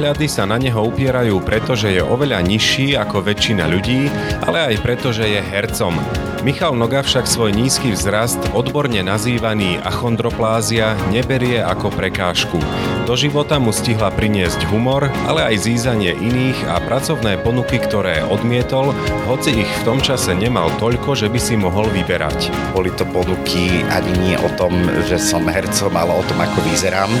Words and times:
pohľady 0.00 0.32
sa 0.32 0.48
na 0.48 0.56
neho 0.56 0.80
upierajú 0.80 1.44
preto, 1.44 1.76
že 1.76 1.92
je 1.92 2.00
oveľa 2.00 2.40
nižší 2.40 2.96
ako 2.96 3.20
väčšina 3.20 3.68
ľudí, 3.68 4.08
ale 4.48 4.72
aj 4.72 4.80
preto, 4.80 5.12
že 5.12 5.28
je 5.28 5.44
hercom. 5.44 5.92
Michal 6.40 6.72
Noga 6.72 7.04
však 7.04 7.28
svoj 7.28 7.52
nízky 7.52 7.92
vzrast, 7.92 8.40
odborne 8.56 9.04
nazývaný 9.04 9.76
achondroplázia, 9.84 10.96
neberie 11.12 11.60
ako 11.60 11.92
prekážku. 11.92 12.56
Do 13.04 13.12
života 13.12 13.60
mu 13.60 13.76
stihla 13.76 14.08
priniesť 14.08 14.64
humor, 14.72 15.12
ale 15.28 15.52
aj 15.52 15.68
zízanie 15.68 16.16
iných 16.16 16.64
a 16.72 16.80
pracovné 16.80 17.36
ponuky, 17.44 17.76
ktoré 17.76 18.24
odmietol, 18.24 18.96
hoci 19.28 19.68
ich 19.68 19.72
v 19.84 19.84
tom 19.84 20.00
čase 20.00 20.32
nemal 20.32 20.72
toľko, 20.80 21.12
že 21.12 21.28
by 21.28 21.36
si 21.36 21.60
mohol 21.60 21.84
vyberať. 21.92 22.48
Boli 22.72 22.88
to 22.96 23.04
ponuky 23.04 23.84
ani 23.92 24.16
nie 24.16 24.36
o 24.40 24.48
tom, 24.56 24.72
že 25.04 25.20
som 25.20 25.44
hercom, 25.44 25.92
ale 25.92 26.16
o 26.16 26.24
tom, 26.24 26.40
ako 26.40 26.56
vyzerám 26.64 27.12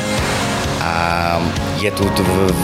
a 0.80 1.36
je 1.80 1.88
tu 1.92 2.04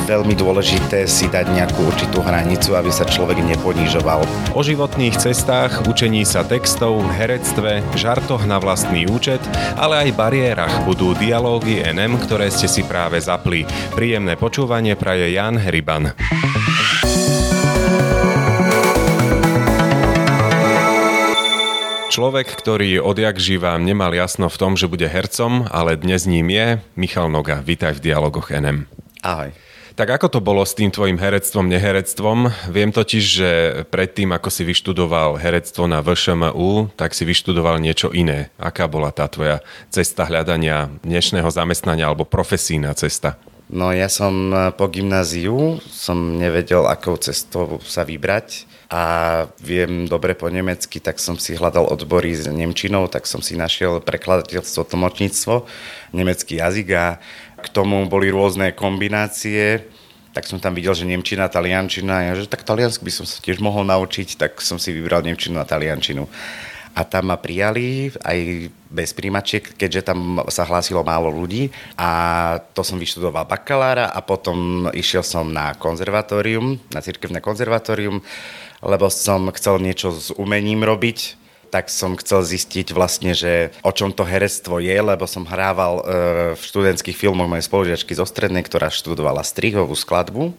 veľmi 0.09 0.37
dôležité 0.37 1.09
si 1.09 1.29
dať 1.29 1.53
nejakú 1.53 1.89
určitú 1.89 2.21
hranicu, 2.21 2.77
aby 2.77 2.93
sa 2.93 3.05
človek 3.09 3.41
neponižoval. 3.45 4.25
O 4.53 4.61
životných 4.61 5.17
cestách, 5.17 5.85
učení 5.89 6.25
sa 6.25 6.45
textov, 6.45 7.01
herectve, 7.17 7.85
žartoch 7.97 8.45
na 8.45 8.61
vlastný 8.61 9.09
účet, 9.09 9.41
ale 9.77 10.09
aj 10.09 10.17
bariérach 10.17 10.75
budú 10.85 11.17
dialógy 11.17 11.81
NM, 11.85 12.21
ktoré 12.25 12.53
ste 12.53 12.69
si 12.69 12.85
práve 12.85 13.21
zapli. 13.21 13.65
Príjemné 13.97 14.37
počúvanie 14.37 14.97
praje 14.97 15.33
Jan 15.33 15.57
Heriban. 15.61 16.13
Človek, 22.17 22.49
ktorý 22.49 22.97
odjak 23.05 23.37
živá 23.37 23.77
nemal 23.77 24.09
jasno 24.17 24.49
v 24.49 24.57
tom, 24.57 24.73
že 24.73 24.89
bude 24.89 25.05
hercom, 25.05 25.69
ale 25.69 26.01
dnes 26.01 26.25
ním 26.25 26.49
je 26.49 26.81
Michal 26.97 27.29
Noga. 27.29 27.61
Vítaj 27.61 28.01
v 28.01 28.09
Dialogoch 28.09 28.49
NM. 28.49 28.89
Ahoj. 29.21 29.53
Tak 30.01 30.09
ako 30.17 30.33
to 30.33 30.41
bolo 30.41 30.65
s 30.65 30.73
tým 30.73 30.89
tvojim 30.89 31.21
herectvom, 31.21 31.69
neherectvom? 31.69 32.73
Viem 32.73 32.89
totiž, 32.89 33.21
že 33.21 33.51
predtým, 33.93 34.33
ako 34.33 34.49
si 34.49 34.65
vyštudoval 34.65 35.37
herectvo 35.37 35.85
na 35.85 36.01
VŠMU, 36.01 36.97
tak 36.97 37.13
si 37.13 37.29
vyštudoval 37.29 37.85
niečo 37.85 38.09
iné. 38.17 38.49
Aká 38.57 38.89
bola 38.89 39.13
tá 39.13 39.29
tvoja 39.29 39.61
cesta 39.93 40.25
hľadania 40.25 40.89
dnešného 41.05 41.53
zamestnania 41.53 42.09
alebo 42.09 42.25
profesína 42.25 42.97
cesta? 42.97 43.37
No 43.69 43.93
ja 43.93 44.09
som 44.09 44.57
po 44.81 44.89
gymnáziu, 44.89 45.85
som 45.93 46.41
nevedel, 46.41 46.89
akou 46.89 47.21
cestou 47.21 47.77
sa 47.85 48.09
vybrať 48.09 48.65
a 48.87 49.03
viem 49.59 50.07
dobre 50.07 50.39
po 50.39 50.47
nemecky, 50.47 51.03
tak 51.03 51.19
som 51.19 51.35
si 51.35 51.59
hľadal 51.59 51.91
odbory 51.91 52.31
s 52.31 52.47
Nemčinou, 52.47 53.11
tak 53.11 53.27
som 53.27 53.43
si 53.43 53.59
našiel 53.59 53.99
prekladateľstvo, 53.99 54.87
tlmočníctvo, 54.87 55.67
nemecký 56.15 56.63
jazyk 56.63 56.89
a 56.95 57.19
k 57.59 57.67
tomu 57.75 58.07
boli 58.07 58.31
rôzne 58.31 58.71
kombinácie, 58.71 59.83
tak 60.31 60.45
som 60.45 60.61
tam 60.61 60.77
videl, 60.77 60.93
že 60.93 61.09
Nemčina, 61.09 61.49
Taliančina, 61.49 62.29
ja, 62.29 62.33
že 62.37 62.45
tak 62.45 62.61
taliansky 62.61 63.09
by 63.09 63.13
som 63.13 63.25
sa 63.25 63.41
tiež 63.41 63.57
mohol 63.57 63.89
naučiť, 63.89 64.37
tak 64.37 64.61
som 64.61 64.77
si 64.77 64.93
vybral 64.93 65.25
Nemčinu 65.25 65.57
a 65.57 65.65
Taliančinu. 65.65 66.29
A 66.97 67.05
tam 67.05 67.29
ma 67.29 67.37
prijali 67.37 68.09
aj 68.25 68.73
bez 68.89 69.13
príjmačiek, 69.13 69.65
keďže 69.77 70.13
tam 70.13 70.41
sa 70.49 70.65
hlásilo 70.65 71.05
málo 71.05 71.29
ľudí. 71.29 71.69
A 72.01 72.09
to 72.73 72.81
som 72.81 72.97
vyštudoval 72.97 73.45
bakalára 73.45 74.09
a 74.09 74.25
potom 74.25 74.89
išiel 74.97 75.21
som 75.21 75.53
na 75.53 75.77
konzervatórium, 75.77 76.81
na 76.93 77.05
cirkevné 77.05 77.45
konzervatórium, 77.45 78.25
lebo 78.85 79.09
som 79.13 79.49
chcel 79.53 79.81
niečo 79.81 80.13
s 80.13 80.33
umením 80.35 80.85
robiť, 80.85 81.37
tak 81.71 81.91
som 81.91 82.15
chcel 82.17 82.47
zistiť 82.47 82.95
vlastne, 82.95 83.35
že 83.35 83.75
o 83.83 83.91
čom 83.91 84.15
to 84.15 84.23
herectvo 84.23 84.79
je, 84.79 84.97
lebo 84.97 85.27
som 85.27 85.45
hrával 85.45 85.95
e, 85.99 86.03
v 86.55 86.63
študentských 86.63 87.19
filmoch 87.19 87.51
mojej 87.51 87.67
spolužiačky 87.67 88.15
zo 88.15 88.25
strednej, 88.25 88.63
ktorá 88.63 88.89
študovala 88.89 89.43
strihovú 89.43 89.93
skladbu 89.93 90.55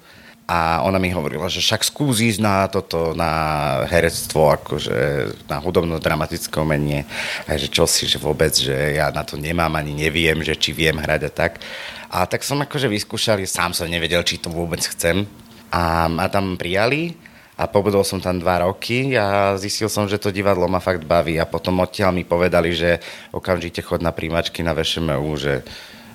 a 0.48 0.80
ona 0.88 0.96
mi 0.96 1.12
hovorila, 1.12 1.52
že 1.52 1.60
však 1.60 1.84
skús 1.84 2.24
ísť 2.24 2.40
na 2.40 2.72
toto, 2.72 3.12
na 3.12 3.84
herectvo, 3.92 4.56
akože 4.56 5.28
na 5.52 5.60
hudobno-dramatické 5.60 6.56
umenie. 6.64 7.04
A 7.44 7.60
že 7.60 7.68
čo 7.68 7.84
si, 7.84 8.08
že 8.08 8.16
vôbec, 8.16 8.56
že 8.56 8.96
ja 8.96 9.12
na 9.12 9.28
to 9.28 9.36
nemám, 9.36 9.76
ani 9.76 9.92
neviem, 9.92 10.40
že 10.48 10.56
či 10.56 10.72
viem 10.72 10.96
hrať 10.96 11.22
a 11.28 11.32
tak. 11.36 11.60
A 12.08 12.24
tak 12.24 12.48
som 12.48 12.64
akože 12.64 12.88
vyskúšal, 12.88 13.44
sám 13.44 13.76
som 13.76 13.92
nevedel, 13.92 14.24
či 14.24 14.40
to 14.40 14.48
vôbec 14.48 14.80
chcem. 14.80 15.28
A 15.68 16.08
ma 16.08 16.32
tam 16.32 16.56
prijali 16.56 17.20
a 17.58 17.66
pobudol 17.66 18.06
som 18.06 18.22
tam 18.22 18.38
dva 18.38 18.62
roky 18.70 19.18
a 19.18 19.58
zistil 19.58 19.90
som, 19.90 20.06
že 20.06 20.22
to 20.22 20.30
divadlo 20.30 20.70
ma 20.70 20.78
fakt 20.78 21.04
baví 21.10 21.42
a 21.42 21.50
potom 21.50 21.82
odtiaľ 21.82 22.14
mi 22.14 22.22
povedali, 22.22 22.70
že 22.78 23.02
okamžite 23.34 23.82
chod 23.82 24.06
na 24.06 24.14
príjmačky 24.14 24.62
na 24.62 24.78
VŠMU, 24.78 25.34
že, 25.42 25.66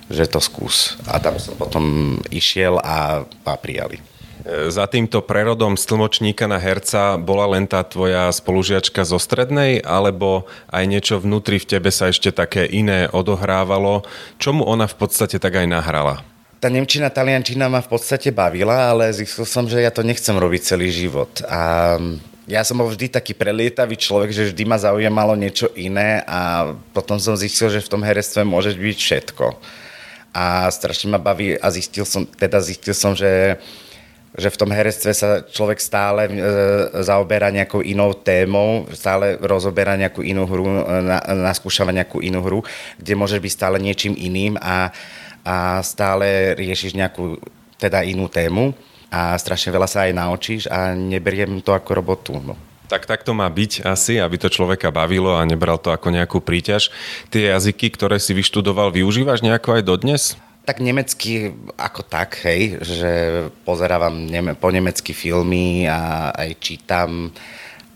že 0.07 0.23
to 0.31 0.39
skús. 0.39 0.95
A 1.03 1.19
tam 1.19 1.35
som 1.35 1.59
potom 1.59 2.15
išiel 2.31 2.79
a, 2.79 3.27
a 3.27 3.53
prijali. 3.59 3.99
Za 4.43 4.91
týmto 4.91 5.23
prerodom 5.23 5.79
z 5.79 5.87
tlmočníka 5.87 6.51
na 6.51 6.59
herca 6.59 7.15
bola 7.15 7.47
len 7.55 7.63
tá 7.63 7.79
tvoja 7.79 8.27
spolužiačka 8.27 9.07
zo 9.07 9.15
strednej, 9.15 9.79
alebo 9.79 10.43
aj 10.67 10.83
niečo 10.83 11.15
vnútri 11.15 11.63
v 11.63 11.69
tebe 11.77 11.87
sa 11.95 12.11
ešte 12.11 12.27
také 12.35 12.67
iné 12.67 13.07
odohrávalo, 13.07 14.03
čomu 14.43 14.67
ona 14.67 14.83
v 14.83 14.99
podstate 14.99 15.39
tak 15.39 15.63
aj 15.63 15.67
nahrala? 15.71 16.27
Tá 16.63 16.71
Nemčina, 16.71 17.11
Taliančina 17.11 17.67
ma 17.67 17.83
v 17.83 17.91
podstate 17.91 18.31
bavila, 18.31 18.95
ale 18.95 19.11
zistil 19.11 19.43
som, 19.43 19.67
že 19.67 19.83
ja 19.83 19.91
to 19.91 19.99
nechcem 19.99 20.31
robiť 20.31 20.63
celý 20.63 20.95
život. 20.95 21.43
A 21.51 21.99
ja 22.47 22.63
som 22.63 22.79
bol 22.79 22.87
vždy 22.87 23.11
taký 23.11 23.35
prelietavý 23.35 23.99
človek, 23.99 24.31
že 24.31 24.47
vždy 24.47 24.63
ma 24.63 24.79
zaujímalo 24.79 25.35
niečo 25.35 25.67
iné 25.75 26.23
a 26.23 26.71
potom 26.95 27.19
som 27.19 27.35
zistil, 27.35 27.67
že 27.67 27.83
v 27.83 27.91
tom 27.91 27.99
herectve 27.99 28.47
môže 28.47 28.79
byť 28.79 28.95
všetko. 28.95 29.59
A 30.31 30.71
strašne 30.71 31.11
ma 31.11 31.19
baví 31.19 31.51
a 31.51 31.67
zistil 31.67 32.07
som, 32.07 32.23
teda 32.23 32.63
zistil 32.63 32.95
som, 32.95 33.11
že 33.11 33.59
že 34.33 34.49
v 34.49 34.59
tom 34.65 34.73
herectve 34.73 35.13
sa 35.13 35.45
človek 35.45 35.77
stále 35.77 36.25
e, 36.25 36.31
zaoberá 37.05 37.53
nejakou 37.53 37.85
inou 37.85 38.17
témou, 38.17 38.89
stále 38.89 39.37
rozoberá 39.37 39.93
nejakú 39.93 40.25
inú 40.25 40.49
hru, 40.49 40.65
na, 41.05 41.21
naskúšava 41.53 41.93
nejakú 41.93 42.17
inú 42.17 42.41
hru, 42.41 42.65
kde 42.97 43.13
môžeš 43.13 43.37
byť 43.37 43.53
stále 43.53 43.77
niečím 43.77 44.17
iným 44.17 44.57
a, 44.57 44.89
a 45.43 45.83
stále 45.83 46.55
riešiš 46.55 46.95
nejakú 46.95 47.37
teda 47.77 48.01
inú 48.07 48.31
tému 48.31 48.71
a 49.13 49.35
strašne 49.37 49.69
veľa 49.69 49.85
sa 49.85 50.07
aj 50.07 50.15
naučíš 50.15 50.63
a 50.71 50.95
neberiem 50.95 51.59
to 51.59 51.75
ako 51.75 51.91
robotu. 51.93 52.33
No. 52.39 52.55
Tak 52.87 53.05
tak 53.05 53.21
to 53.27 53.35
má 53.35 53.47
byť 53.47 53.83
asi, 53.83 54.17
aby 54.19 54.39
to 54.39 54.51
človeka 54.51 54.89
bavilo 54.89 55.35
a 55.35 55.43
nebral 55.47 55.77
to 55.77 55.91
ako 55.91 56.09
nejakú 56.09 56.39
príťaž. 56.39 56.89
Tie 57.27 57.51
jazyky, 57.51 57.91
ktoré 57.91 58.17
si 58.17 58.31
vyštudoval, 58.31 58.91
využívaš 58.95 59.43
nejako 59.43 59.79
aj 59.79 59.83
dodnes? 59.83 60.23
Tak 60.63 60.79
nemecky 60.79 61.51
ako 61.75 62.07
tak, 62.07 62.39
hej, 62.47 62.79
že 62.79 63.11
pozerávam 63.67 64.15
neme- 64.15 64.55
po 64.55 64.71
nemecky 64.71 65.11
filmy 65.11 65.83
a 65.91 66.31
aj 66.31 66.49
čítam, 66.63 67.35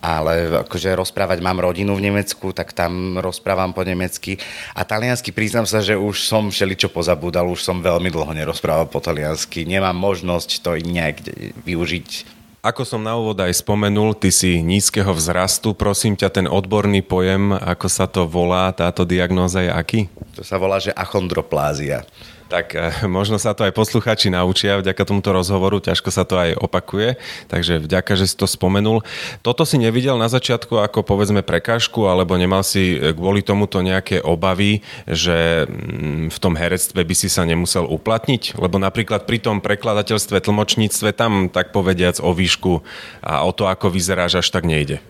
ale 0.01 0.63
akože 0.65 0.93
rozprávať 0.93 1.41
mám 1.41 1.57
rodinu 1.61 1.97
v 1.97 2.11
Nemecku, 2.11 2.53
tak 2.53 2.73
tam 2.73 3.17
rozprávam 3.17 3.73
po 3.73 3.81
nemecky. 3.81 4.37
A 4.77 4.85
taliansky 4.85 5.33
priznám 5.33 5.65
sa, 5.65 5.81
že 5.81 5.97
už 5.97 6.25
som 6.25 6.53
všeličo 6.53 6.93
pozabúdal, 6.93 7.49
už 7.49 7.65
som 7.65 7.81
veľmi 7.81 8.13
dlho 8.13 8.33
nerozprával 8.33 8.85
po 8.87 9.01
taliansky. 9.01 9.65
Nemám 9.65 9.97
možnosť 9.97 10.61
to 10.61 10.77
nejak 10.77 11.21
využiť 11.65 12.37
ako 12.67 12.83
som 12.83 12.99
na 12.99 13.15
úvod 13.15 13.39
aj 13.39 13.63
spomenul, 13.63 14.11
ty 14.11 14.27
si 14.27 14.59
nízkeho 14.59 15.15
vzrastu. 15.15 15.71
Prosím 15.71 16.19
ťa, 16.19 16.27
ten 16.27 16.47
odborný 16.51 16.99
pojem, 16.99 17.55
ako 17.55 17.87
sa 17.87 18.11
to 18.11 18.27
volá, 18.27 18.75
táto 18.75 19.07
diagnóza 19.07 19.63
je 19.63 19.71
aký? 19.71 20.01
To 20.35 20.43
sa 20.43 20.59
volá, 20.59 20.75
že 20.75 20.91
achondroplázia. 20.91 22.03
Tak 22.47 22.73
eh, 22.73 23.03
možno 23.05 23.37
sa 23.37 23.51
to 23.51 23.67
aj 23.67 23.75
posluchači 23.75 24.31
naučia 24.31 24.79
vďaka 24.79 25.03
tomuto 25.03 25.35
rozhovoru, 25.35 25.83
ťažko 25.83 26.09
sa 26.09 26.23
to 26.23 26.39
aj 26.39 26.55
opakuje, 26.55 27.19
takže 27.51 27.83
vďaka, 27.83 28.15
že 28.15 28.25
si 28.31 28.35
to 28.39 28.47
spomenul. 28.47 29.03
Toto 29.43 29.67
si 29.67 29.75
nevidel 29.75 30.15
na 30.15 30.31
začiatku 30.31 30.79
ako 30.79 31.03
povedzme 31.03 31.43
prekážku, 31.43 32.07
alebo 32.07 32.39
nemal 32.39 32.63
si 32.63 32.97
eh, 32.97 33.11
kvôli 33.11 33.43
tomuto 33.43 33.83
nejaké 33.83 34.23
obavy, 34.23 34.81
že 35.05 35.67
mm, 35.67 36.31
v 36.31 36.37
tom 36.39 36.55
herectve 36.55 37.03
by 37.03 37.15
si 37.15 37.27
sa 37.27 37.43
nemusel 37.43 37.83
uplatniť? 37.83 38.55
Lebo 38.55 38.79
napríklad 38.79 39.27
pri 39.27 39.43
tom 39.43 39.59
prekladateľstve, 39.59 40.39
tlmočníctve 40.39 41.11
tam 41.13 41.51
tak 41.51 41.75
povediac 41.75 42.23
o 42.23 42.31
výšku 42.31 42.81
a 43.21 43.43
o 43.43 43.51
to, 43.51 43.67
ako 43.67 43.91
vyzeráš, 43.91 44.39
až 44.39 44.47
tak 44.49 44.63
nejde. 44.63 45.03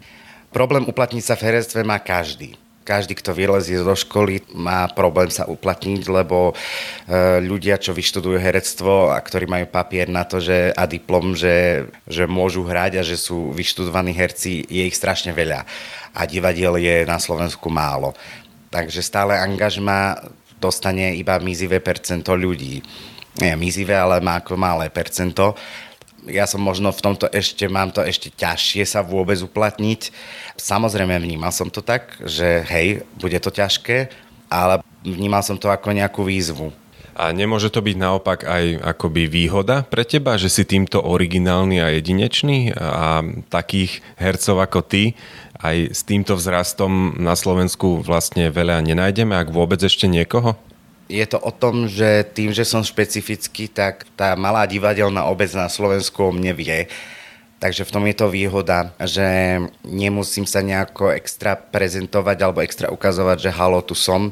Problém 0.49 0.89
uplatniť 0.89 1.23
sa 1.23 1.35
v 1.37 1.53
herectve 1.53 1.85
má 1.85 2.01
každý 2.01 2.57
každý, 2.87 3.19
kto 3.19 3.35
vylezie 3.35 3.83
do 3.83 3.91
školy, 3.91 4.39
má 4.55 4.87
problém 4.95 5.27
sa 5.27 5.43
uplatniť, 5.43 6.07
lebo 6.07 6.55
e, 6.55 7.43
ľudia, 7.43 7.75
čo 7.75 7.91
vyštudujú 7.91 8.39
herectvo 8.39 9.11
a 9.11 9.19
ktorí 9.19 9.43
majú 9.43 9.67
papier 9.67 10.07
na 10.07 10.23
to, 10.23 10.39
že 10.39 10.71
a 10.71 10.87
diplom, 10.87 11.35
že, 11.35 11.83
že 12.07 12.23
môžu 12.23 12.63
hrať 12.63 13.03
a 13.03 13.03
že 13.03 13.19
sú 13.19 13.51
vyštudovaní 13.51 14.15
herci, 14.15 14.63
je 14.63 14.87
ich 14.87 14.95
strašne 14.95 15.35
veľa. 15.35 15.67
A 16.15 16.23
divadiel 16.23 16.79
je 16.79 17.03
na 17.03 17.19
Slovensku 17.19 17.67
málo. 17.67 18.15
Takže 18.71 19.03
stále 19.03 19.35
angažma 19.35 20.23
dostane 20.55 21.19
iba 21.19 21.35
mizivé 21.43 21.83
percento 21.83 22.31
ľudí. 22.31 22.79
Nie 23.37 23.53
mizivé, 23.53 23.93
ale 23.93 24.17
má 24.23 24.41
ako 24.41 24.57
malé 24.57 24.89
percento 24.89 25.53
ja 26.27 26.45
som 26.45 26.61
možno 26.61 26.91
v 26.91 27.03
tomto 27.03 27.25
ešte, 27.31 27.67
mám 27.67 27.91
to 27.91 28.03
ešte 28.03 28.31
ťažšie 28.35 28.83
sa 28.83 29.01
vôbec 29.03 29.39
uplatniť. 29.39 30.11
Samozrejme 30.59 31.15
vnímal 31.19 31.51
som 31.51 31.71
to 31.71 31.81
tak, 31.81 32.15
že 32.23 32.63
hej, 32.67 33.07
bude 33.19 33.39
to 33.39 33.49
ťažké, 33.49 34.11
ale 34.51 34.83
vnímal 35.03 35.43
som 35.43 35.59
to 35.59 35.71
ako 35.71 35.95
nejakú 35.95 36.23
výzvu. 36.23 36.71
A 37.17 37.33
nemôže 37.33 37.73
to 37.73 37.81
byť 37.81 37.97
naopak 37.97 38.45
aj 38.45 38.77
akoby 38.93 39.25
výhoda 39.25 39.81
pre 39.81 40.05
teba, 40.05 40.37
že 40.37 40.53
si 40.53 40.61
týmto 40.61 41.01
originálny 41.01 41.81
a 41.81 41.89
jedinečný 41.97 42.77
a 42.77 43.25
takých 43.49 44.05
hercov 44.21 44.61
ako 44.61 44.85
ty 44.85 45.17
aj 45.57 45.97
s 45.97 46.05
týmto 46.05 46.37
vzrastom 46.37 47.17
na 47.17 47.33
Slovensku 47.33 48.05
vlastne 48.05 48.53
veľa 48.53 48.85
nenájdeme, 48.85 49.33
ak 49.33 49.49
vôbec 49.49 49.81
ešte 49.81 50.05
niekoho? 50.05 50.53
Je 51.07 51.23
to 51.23 51.39
o 51.39 51.51
tom, 51.55 51.87
že 51.87 52.27
tým, 52.35 52.51
že 52.51 52.67
som 52.67 52.83
špecifický, 52.83 53.71
tak 53.71 54.03
tá 54.19 54.35
malá 54.35 54.67
divadelná 54.67 55.23
obec 55.31 55.47
na 55.55 55.71
Slovensku 55.71 56.19
o 56.19 56.35
mne 56.35 56.51
vie. 56.51 56.91
Takže 57.57 57.87
v 57.87 57.93
tom 57.95 58.03
je 58.05 58.15
to 58.15 58.27
výhoda, 58.29 58.93
že 59.01 59.57
nemusím 59.81 60.45
sa 60.45 60.61
nejako 60.61 61.15
extra 61.15 61.57
prezentovať 61.57 62.37
alebo 62.43 62.61
extra 62.61 62.93
ukazovať, 62.93 63.49
že 63.49 63.55
halo, 63.55 63.81
tu 63.81 63.97
som 63.97 64.29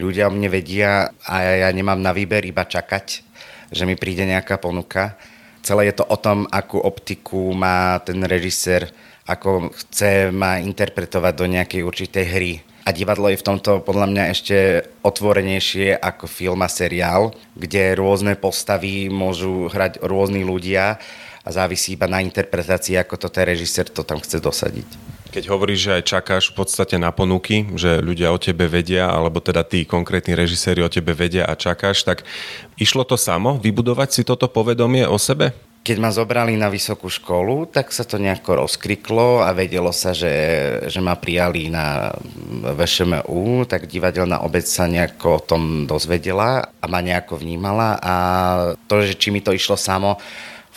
ľudia 0.00 0.30
o 0.30 0.34
mne 0.34 0.48
vedia 0.48 1.12
a 1.28 1.34
ja 1.44 1.68
nemám 1.68 2.00
na 2.00 2.16
výber 2.16 2.40
iba 2.46 2.64
čakať, 2.64 3.20
že 3.68 3.82
mi 3.84 3.98
príde 3.98 4.24
nejaká 4.24 4.56
ponuka. 4.56 5.18
Celé 5.60 5.92
je 5.92 6.00
to 6.00 6.08
o 6.08 6.16
tom, 6.16 6.48
akú 6.48 6.80
optiku 6.80 7.52
má 7.52 8.00
ten 8.00 8.22
režisér, 8.24 8.88
ako 9.24 9.72
chce 9.72 10.32
ma 10.32 10.60
interpretovať 10.60 11.32
do 11.36 11.46
nejakej 11.48 11.82
určitej 11.84 12.26
hry. 12.28 12.52
A 12.84 12.92
divadlo 12.92 13.32
je 13.32 13.40
v 13.40 13.46
tomto 13.48 13.80
podľa 13.80 14.06
mňa 14.12 14.24
ešte 14.28 14.56
otvorenejšie 15.00 15.96
ako 15.96 16.28
film 16.28 16.60
a 16.60 16.68
seriál, 16.68 17.32
kde 17.56 17.96
rôzne 17.96 18.36
postavy 18.36 19.08
môžu 19.08 19.72
hrať 19.72 20.04
rôzni 20.04 20.44
ľudia 20.44 21.00
a 21.44 21.48
závisí 21.48 21.96
iba 21.96 22.04
na 22.04 22.20
interpretácii, 22.20 23.00
ako 23.00 23.16
to 23.16 23.28
ten 23.32 23.48
režisér 23.48 23.88
to 23.88 24.04
tam 24.04 24.20
chce 24.20 24.36
dosadiť. 24.36 24.88
Keď 25.32 25.50
hovoríš, 25.50 25.80
že 25.80 25.94
aj 25.98 26.04
čakáš 26.06 26.44
v 26.52 26.62
podstate 26.62 26.96
na 27.00 27.10
ponuky, 27.10 27.66
že 27.74 28.04
ľudia 28.04 28.30
o 28.30 28.38
tebe 28.38 28.70
vedia, 28.70 29.10
alebo 29.10 29.40
teda 29.40 29.64
tí 29.64 29.82
konkrétni 29.88 30.36
režiséri 30.36 30.84
o 30.84 30.92
tebe 30.92 31.10
vedia 31.10 31.48
a 31.48 31.58
čakáš, 31.58 32.04
tak 32.06 32.22
išlo 32.78 33.02
to 33.02 33.16
samo 33.18 33.58
vybudovať 33.58 34.08
si 34.12 34.22
toto 34.22 34.46
povedomie 34.46 35.08
o 35.08 35.18
sebe? 35.18 35.56
Keď 35.84 35.96
ma 36.00 36.08
zobrali 36.08 36.56
na 36.56 36.72
vysokú 36.72 37.12
školu, 37.12 37.68
tak 37.68 37.92
sa 37.92 38.08
to 38.08 38.16
nejako 38.16 38.64
rozkriklo 38.64 39.44
a 39.44 39.52
vedelo 39.52 39.92
sa, 39.92 40.16
že, 40.16 40.32
že 40.88 40.96
ma 41.04 41.12
prijali 41.12 41.68
na 41.68 42.08
VŠMU, 42.72 43.68
tak 43.68 43.84
divadelná 43.84 44.40
obec 44.40 44.64
sa 44.64 44.88
nejako 44.88 45.28
o 45.36 45.44
tom 45.44 45.62
dozvedela 45.84 46.72
a 46.80 46.84
ma 46.88 47.04
nejako 47.04 47.36
vnímala 47.36 48.00
a 48.00 48.14
to, 48.88 49.04
že 49.04 49.12
či 49.12 49.28
mi 49.28 49.44
to 49.44 49.52
išlo 49.52 49.76
samo, 49.76 50.16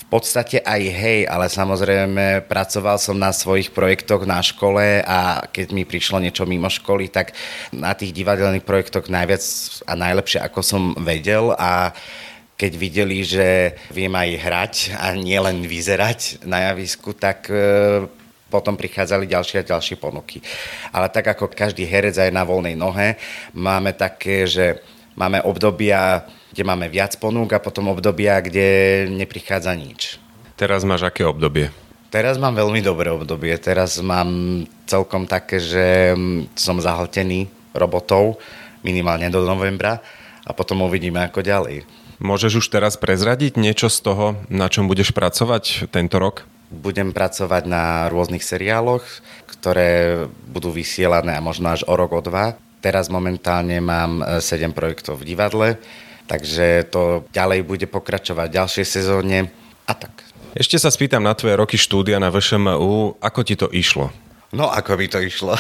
podstate 0.07 0.63
aj 0.63 0.81
hej, 0.88 1.19
ale 1.27 1.51
samozrejme 1.51 2.48
pracoval 2.48 2.95
som 2.95 3.19
na 3.19 3.36
svojich 3.36 3.75
projektoch 3.75 4.24
na 4.24 4.39
škole 4.39 5.04
a 5.04 5.44
keď 5.51 5.68
mi 5.75 5.83
prišlo 5.83 6.24
niečo 6.24 6.48
mimo 6.48 6.71
školy, 6.71 7.12
tak 7.12 7.36
na 7.75 7.92
tých 7.92 8.15
divadelných 8.15 8.63
projektoch 8.63 9.12
najviac 9.12 9.44
a 9.83 9.94
najlepšie 10.00 10.39
ako 10.39 10.59
som 10.63 10.83
vedel 10.95 11.51
a 11.59 11.92
keď 12.57 12.71
videli, 12.74 13.21
že 13.21 13.77
viem 13.94 14.12
aj 14.12 14.30
hrať 14.42 14.74
a 14.98 15.13
nielen 15.13 15.63
vyzerať 15.69 16.42
na 16.50 16.74
javisku, 16.74 17.13
tak 17.13 17.54
e, 17.54 18.09
potom 18.50 18.74
prichádzali 18.74 19.30
ďalšie 19.30 19.62
a 19.62 19.69
ďalšie 19.77 20.01
ponuky. 20.01 20.42
Ale 20.89 21.13
tak 21.13 21.38
ako 21.38 21.54
každý 21.54 21.86
herec 21.86 22.18
aj 22.18 22.33
na 22.33 22.42
voľnej 22.42 22.74
nohe, 22.74 23.21
máme 23.54 23.94
také, 23.94 24.50
že 24.50 24.81
máme 25.13 25.45
obdobia 25.45 26.25
kde 26.57 26.63
máme 26.65 26.89
viac 26.89 27.13
ponúk 27.21 27.54
a 27.54 27.62
potom 27.62 27.94
obdobia, 27.94 28.42
kde 28.42 29.06
neprichádza 29.13 29.77
nič. 29.77 30.18
Teraz 30.57 30.81
máš 30.81 31.06
aké 31.06 31.21
obdobie? 31.21 31.69
Teraz 32.09 32.42
mám 32.42 32.57
veľmi 32.57 32.81
dobré 32.81 33.13
obdobie. 33.13 33.54
Teraz 33.62 34.01
mám 34.01 34.63
celkom 34.89 35.30
také, 35.30 35.62
že 35.62 36.18
mm, 36.18 36.57
som 36.57 36.81
zahltený 36.81 37.45
robotov 37.77 38.42
minimálne 38.81 39.30
do 39.30 39.45
novembra 39.45 40.01
a 40.48 40.51
potom 40.56 40.81
uvidíme 40.88 41.21
ako 41.30 41.45
ďalej. 41.45 41.86
Môžeš 42.18 42.66
už 42.66 42.68
teraz 42.74 42.98
prezradiť 42.98 43.62
niečo 43.62 43.88
z 43.88 44.00
toho, 44.02 44.25
na 44.50 44.68
čom 44.68 44.90
budeš 44.90 45.14
pracovať 45.14 45.92
tento 45.94 46.18
rok? 46.18 46.50
Budem 46.68 47.16
pracovať 47.16 47.64
na 47.69 48.12
rôznych 48.12 48.44
seriáloch, 48.44 49.06
ktoré 49.48 50.25
budú 50.50 50.74
vysielané 50.74 51.38
a 51.38 51.46
možno 51.46 51.72
až 51.72 51.88
o 51.88 51.94
rok, 51.96 52.12
o 52.12 52.22
dva. 52.25 52.60
Teraz 52.84 53.08
momentálne 53.08 53.80
mám 53.80 54.22
7 54.22 54.44
e, 54.44 54.75
projektov 54.75 55.24
v 55.24 55.34
divadle, 55.34 55.80
Takže 56.28 56.92
to 56.92 57.24
ďalej 57.31 57.64
bude 57.64 57.88
pokračovať 57.88 58.48
v 58.52 58.56
ďalšej 58.60 58.86
sezóne 58.86 59.48
a 59.88 59.94
tak. 59.96 60.12
Ešte 60.54 60.75
sa 60.75 60.92
spýtam 60.92 61.24
na 61.24 61.31
tvoje 61.31 61.56
roky 61.56 61.80
štúdia 61.80 62.19
na 62.19 62.28
VŠMU, 62.28 63.16
ako 63.24 63.40
ti 63.48 63.56
to 63.56 63.72
išlo? 63.72 64.12
No, 64.55 64.71
ako 64.71 64.95
by 64.95 65.05
to 65.11 65.19
išlo? 65.19 65.59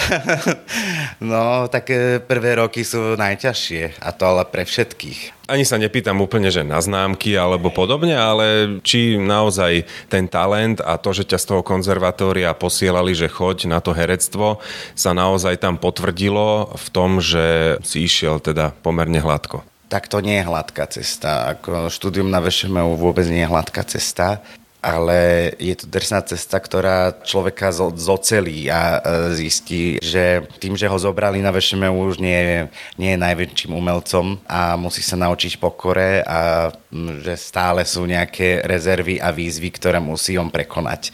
no, 1.19 1.67
tak 1.67 1.91
prvé 2.23 2.55
roky 2.55 2.87
sú 2.87 3.19
najťažšie 3.19 3.99
a 3.99 4.15
to 4.15 4.23
ale 4.23 4.47
pre 4.47 4.63
všetkých. 4.63 5.51
Ani 5.51 5.67
sa 5.67 5.75
nepýtam 5.75 6.23
úplne, 6.23 6.47
že 6.47 6.63
na 6.63 6.79
známky 6.79 7.35
alebo 7.35 7.67
podobne, 7.67 8.15
ale 8.15 8.79
či 8.87 9.19
naozaj 9.19 9.83
ten 10.07 10.31
talent 10.31 10.79
a 10.79 10.95
to, 10.95 11.11
že 11.11 11.27
ťa 11.27 11.39
z 11.39 11.47
toho 11.51 11.61
konzervatória 11.67 12.55
posielali, 12.55 13.11
že 13.11 13.27
choď 13.27 13.67
na 13.67 13.83
to 13.83 13.91
herectvo, 13.91 14.63
sa 14.95 15.11
naozaj 15.11 15.59
tam 15.59 15.75
potvrdilo 15.75 16.71
v 16.71 16.87
tom, 16.87 17.19
že 17.19 17.75
si 17.83 18.07
išiel 18.07 18.39
teda 18.39 18.71
pomerne 18.83 19.19
hladko 19.19 19.67
tak 19.87 20.11
to 20.11 20.19
nie 20.19 20.43
je 20.43 20.47
hladká 20.51 20.83
cesta. 20.91 21.55
Ako 21.55 21.87
štúdium 21.87 22.27
na 22.27 22.43
VŠMU 22.43 22.99
vôbec 22.99 23.23
nie 23.31 23.39
je 23.39 23.47
hladká 23.47 23.87
cesta, 23.87 24.43
ale 24.87 25.51
je 25.59 25.75
to 25.75 25.85
drsná 25.91 26.23
cesta, 26.23 26.63
ktorá 26.63 27.11
človeka 27.27 27.75
zocelí 27.75 28.71
a 28.71 29.03
zistí, 29.35 29.99
že 29.99 30.47
tým, 30.63 30.79
že 30.79 30.87
ho 30.87 30.95
zobrali 30.95 31.43
na 31.43 31.51
VŠMU 31.51 32.07
už 32.07 32.23
nie 32.23 32.71
nie 32.95 33.11
je 33.13 33.19
najväčším 33.19 33.75
umelcom 33.75 34.39
a 34.47 34.79
musí 34.79 35.03
sa 35.03 35.19
naučiť 35.19 35.59
pokore 35.59 36.23
a 36.23 36.71
že 37.19 37.35
stále 37.35 37.83
sú 37.83 38.07
nejaké 38.07 38.63
rezervy 38.63 39.19
a 39.19 39.35
výzvy, 39.35 39.75
ktoré 39.75 39.99
musí 39.99 40.39
on 40.39 40.47
prekonať 40.47 41.11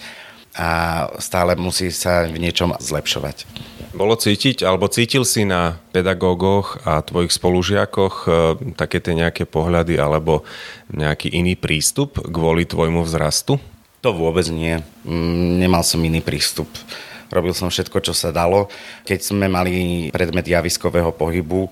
a 0.54 0.70
stále 1.18 1.58
musí 1.58 1.90
sa 1.90 2.30
v 2.30 2.38
niečom 2.38 2.78
zlepšovať. 2.78 3.46
Bolo 3.94 4.18
cítiť, 4.18 4.66
alebo 4.66 4.90
cítil 4.90 5.22
si 5.22 5.46
na 5.46 5.78
pedagógoch 5.94 6.82
a 6.82 7.06
tvojich 7.06 7.30
spolužiakoch 7.30 8.16
e, 8.26 8.28
také 8.74 8.98
tie 8.98 9.14
nejaké 9.14 9.46
pohľady 9.46 10.02
alebo 10.02 10.42
nejaký 10.90 11.30
iný 11.30 11.54
prístup 11.54 12.18
kvôli 12.18 12.66
tvojmu 12.66 13.06
vzrastu? 13.06 13.62
To 14.02 14.10
vôbec 14.10 14.50
nie. 14.50 14.82
Mm, 15.06 15.62
nemal 15.62 15.86
som 15.86 16.02
iný 16.02 16.26
prístup. 16.26 16.66
Robil 17.30 17.54
som 17.54 17.70
všetko, 17.70 18.02
čo 18.02 18.14
sa 18.18 18.34
dalo. 18.34 18.70
Keď 19.06 19.20
sme 19.22 19.46
mali 19.46 20.10
predmet 20.10 20.46
javiskového 20.46 21.14
pohybu, 21.14 21.70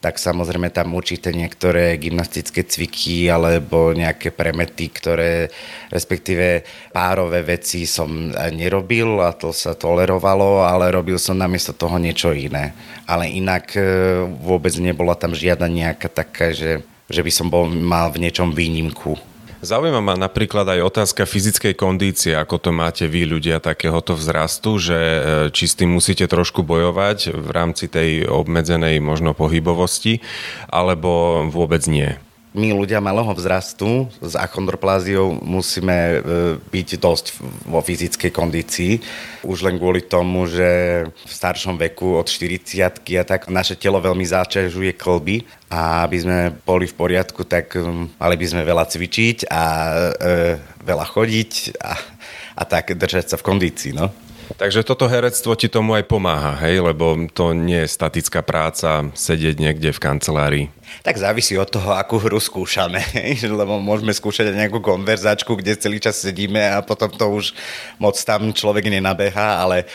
tak 0.00 0.16
samozrejme 0.16 0.72
tam 0.72 0.96
určité 0.96 1.28
niektoré 1.36 2.00
gymnastické 2.00 2.64
cviky 2.64 3.28
alebo 3.28 3.92
nejaké 3.92 4.32
premety, 4.32 4.88
ktoré 4.88 5.52
respektíve 5.92 6.64
párové 6.88 7.44
veci 7.44 7.84
som 7.84 8.32
nerobil 8.32 9.20
a 9.20 9.36
to 9.36 9.52
sa 9.52 9.76
tolerovalo, 9.76 10.64
ale 10.64 10.88
robil 10.88 11.20
som 11.20 11.36
namiesto 11.36 11.76
toho 11.76 12.00
niečo 12.00 12.32
iné. 12.32 12.72
Ale 13.04 13.28
inak 13.28 13.76
e, 13.76 13.84
vôbec 14.40 14.72
nebola 14.80 15.12
tam 15.20 15.36
žiadna 15.36 15.68
nejaká 15.68 16.08
taká, 16.08 16.56
že, 16.56 16.80
že 17.12 17.20
by 17.20 17.28
som 17.28 17.52
bol, 17.52 17.68
mal 17.68 18.08
v 18.08 18.24
niečom 18.24 18.56
výnimku. 18.56 19.29
Zaujíma 19.60 20.00
ma 20.00 20.16
napríklad 20.16 20.64
aj 20.72 20.80
otázka 20.88 21.28
fyzickej 21.28 21.76
kondície, 21.76 22.32
ako 22.32 22.56
to 22.56 22.70
máte 22.72 23.04
vy 23.04 23.28
ľudia 23.28 23.60
takéhoto 23.60 24.16
vzrastu, 24.16 24.80
že 24.80 24.96
e, 24.96 25.20
či 25.52 25.68
s 25.68 25.76
tým 25.76 25.92
musíte 25.92 26.24
trošku 26.24 26.64
bojovať 26.64 27.36
v 27.36 27.48
rámci 27.52 27.84
tej 27.92 28.24
obmedzenej 28.24 29.04
možno 29.04 29.36
pohybovosti, 29.36 30.24
alebo 30.72 31.44
vôbec 31.52 31.84
nie 31.92 32.16
my 32.50 32.74
ľudia 32.74 32.98
malého 32.98 33.30
vzrastu 33.30 34.10
s 34.18 34.34
achondropláziou 34.34 35.38
musíme 35.38 35.94
e, 35.94 36.16
byť 36.58 36.88
dosť 36.98 37.26
vo 37.70 37.78
fyzickej 37.78 38.30
kondícii. 38.34 38.92
Už 39.46 39.62
len 39.62 39.78
kvôli 39.78 40.02
tomu, 40.02 40.50
že 40.50 40.66
v 41.06 41.30
staršom 41.30 41.78
veku 41.78 42.18
od 42.18 42.26
40 42.26 42.82
a 42.90 43.22
tak 43.22 43.46
naše 43.46 43.78
telo 43.78 44.02
veľmi 44.02 44.26
záťažuje 44.26 44.98
klby 44.98 45.46
a 45.70 46.02
aby 46.02 46.16
sme 46.18 46.38
boli 46.66 46.90
v 46.90 46.98
poriadku, 46.98 47.46
tak 47.46 47.78
mali 48.18 48.34
by 48.34 48.46
sme 48.50 48.66
veľa 48.66 48.82
cvičiť 48.82 49.46
a 49.46 49.62
e, 50.18 50.38
veľa 50.82 51.06
chodiť 51.06 51.78
a, 51.78 51.92
a 52.58 52.62
tak 52.66 52.98
držať 52.98 53.30
sa 53.30 53.36
v 53.38 53.46
kondícii. 53.46 53.94
No. 53.94 54.10
Takže 54.56 54.82
toto 54.82 55.06
herectvo 55.06 55.54
ti 55.54 55.70
tomu 55.70 55.94
aj 55.94 56.08
pomáha, 56.10 56.58
hej? 56.66 56.82
Lebo 56.82 57.14
to 57.30 57.54
nie 57.54 57.86
je 57.86 57.94
statická 57.94 58.42
práca 58.42 59.06
sedieť 59.14 59.56
niekde 59.60 59.90
v 59.94 60.02
kancelárii. 60.02 60.64
Tak 61.06 61.22
závisí 61.22 61.54
od 61.54 61.70
toho, 61.70 61.94
akú 61.94 62.18
hru 62.18 62.42
skúšame, 62.42 62.98
hej? 63.18 63.46
lebo 63.46 63.78
môžeme 63.78 64.10
skúšať 64.10 64.50
aj 64.50 64.58
nejakú 64.66 64.82
konverzačku, 64.82 65.54
kde 65.54 65.78
celý 65.78 66.02
čas 66.02 66.18
sedíme 66.18 66.58
a 66.60 66.82
potom 66.82 67.12
to 67.12 67.26
už 67.30 67.54
moc 68.02 68.18
tam 68.18 68.50
človek 68.50 68.90
nenabeha, 68.90 69.62
ale 69.62 69.86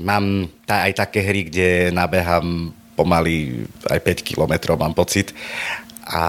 mám 0.00 0.48
aj 0.64 0.92
také 0.96 1.20
hry, 1.20 1.50
kde 1.50 1.68
nabehám 1.92 2.72
pomaly 2.96 3.66
aj 3.86 4.00
5 4.02 4.28
kilometrov, 4.34 4.74
mám 4.80 4.94
pocit. 4.96 5.30
A 6.08 6.24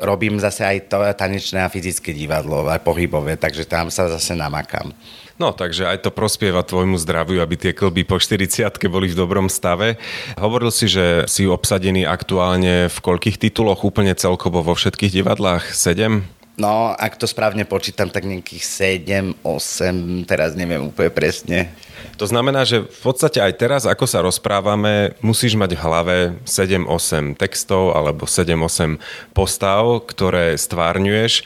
robím 0.00 0.40
zase 0.40 0.64
aj 0.64 0.90
to 0.90 0.98
tanečné 1.14 1.62
a 1.62 1.72
fyzické 1.72 2.12
divadlo, 2.12 2.66
aj 2.66 2.82
pohybové, 2.82 3.36
takže 3.36 3.68
tam 3.68 3.88
sa 3.88 4.08
zase 4.10 4.34
namakám. 4.34 4.92
No, 5.36 5.52
takže 5.52 5.84
aj 5.84 6.08
to 6.08 6.10
prospieva 6.12 6.64
tvojmu 6.64 6.96
zdraviu, 6.96 7.44
aby 7.44 7.60
tie 7.60 7.72
klby 7.76 8.08
po 8.08 8.16
40 8.16 8.72
boli 8.88 9.12
v 9.12 9.18
dobrom 9.20 9.52
stave. 9.52 10.00
Hovoril 10.40 10.72
si, 10.72 10.88
že 10.88 11.28
si 11.28 11.44
obsadený 11.44 12.08
aktuálne 12.08 12.88
v 12.88 12.98
koľkých 13.04 13.36
tituloch 13.36 13.84
úplne 13.84 14.16
celkovo 14.16 14.64
vo 14.64 14.72
všetkých 14.72 15.20
divadlách? 15.20 15.76
7? 15.76 16.36
No, 16.56 16.96
ak 16.96 17.20
to 17.20 17.28
správne 17.28 17.68
počítam, 17.68 18.08
tak 18.08 18.24
nejakých 18.24 18.64
7, 19.04 19.44
8, 19.44 20.24
teraz 20.24 20.56
neviem 20.56 20.88
úplne 20.88 21.12
presne. 21.12 21.68
To 22.16 22.24
znamená, 22.24 22.64
že 22.64 22.80
v 22.80 23.00
podstate 23.04 23.44
aj 23.44 23.52
teraz, 23.60 23.82
ako 23.84 24.08
sa 24.08 24.24
rozprávame, 24.24 25.12
musíš 25.20 25.52
mať 25.52 25.76
v 25.76 25.82
hlave 25.84 26.16
7-8 26.48 27.36
textov 27.36 27.92
alebo 27.92 28.24
7-8 28.24 28.96
postav, 29.36 29.84
ktoré 30.08 30.56
stvárňuješ. 30.56 31.44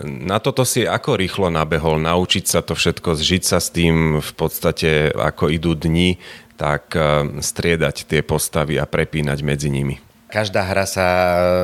Na 0.00 0.40
toto 0.40 0.64
si 0.64 0.88
ako 0.88 1.20
rýchlo 1.20 1.52
nabehol, 1.52 2.00
naučiť 2.00 2.44
sa 2.48 2.60
to 2.64 2.72
všetko, 2.72 3.12
zžiť 3.12 3.42
sa 3.44 3.60
s 3.60 3.68
tým 3.68 4.24
v 4.24 4.32
podstate, 4.32 5.12
ako 5.12 5.52
idú 5.52 5.76
dni, 5.76 6.16
tak 6.56 6.96
eh, 6.96 7.28
striedať 7.42 8.08
tie 8.08 8.24
postavy 8.24 8.80
a 8.80 8.88
prepínať 8.88 9.38
medzi 9.44 9.68
nimi. 9.68 10.00
Každá 10.32 10.64
hra 10.64 10.88
sa 10.88 11.08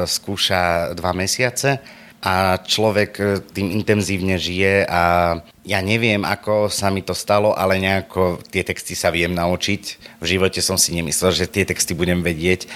skúša 0.04 0.92
dva 0.92 1.16
mesiace 1.16 1.80
a 2.18 2.58
človek 2.58 3.12
e, 3.16 3.24
tým 3.40 3.72
intenzívne 3.78 4.36
žije 4.36 4.84
a 4.84 5.38
ja 5.62 5.80
neviem, 5.80 6.20
ako 6.26 6.68
sa 6.68 6.90
mi 6.90 7.00
to 7.00 7.14
stalo, 7.14 7.54
ale 7.54 7.78
nejako 7.78 8.42
tie 8.50 8.66
texty 8.66 8.98
sa 8.98 9.14
viem 9.14 9.30
naučiť. 9.30 9.82
V 10.18 10.26
živote 10.26 10.58
som 10.58 10.74
si 10.74 10.92
nemyslel, 10.92 11.30
že 11.30 11.46
tie 11.46 11.62
texty 11.62 11.94
budem 11.94 12.20
vedieť. 12.26 12.66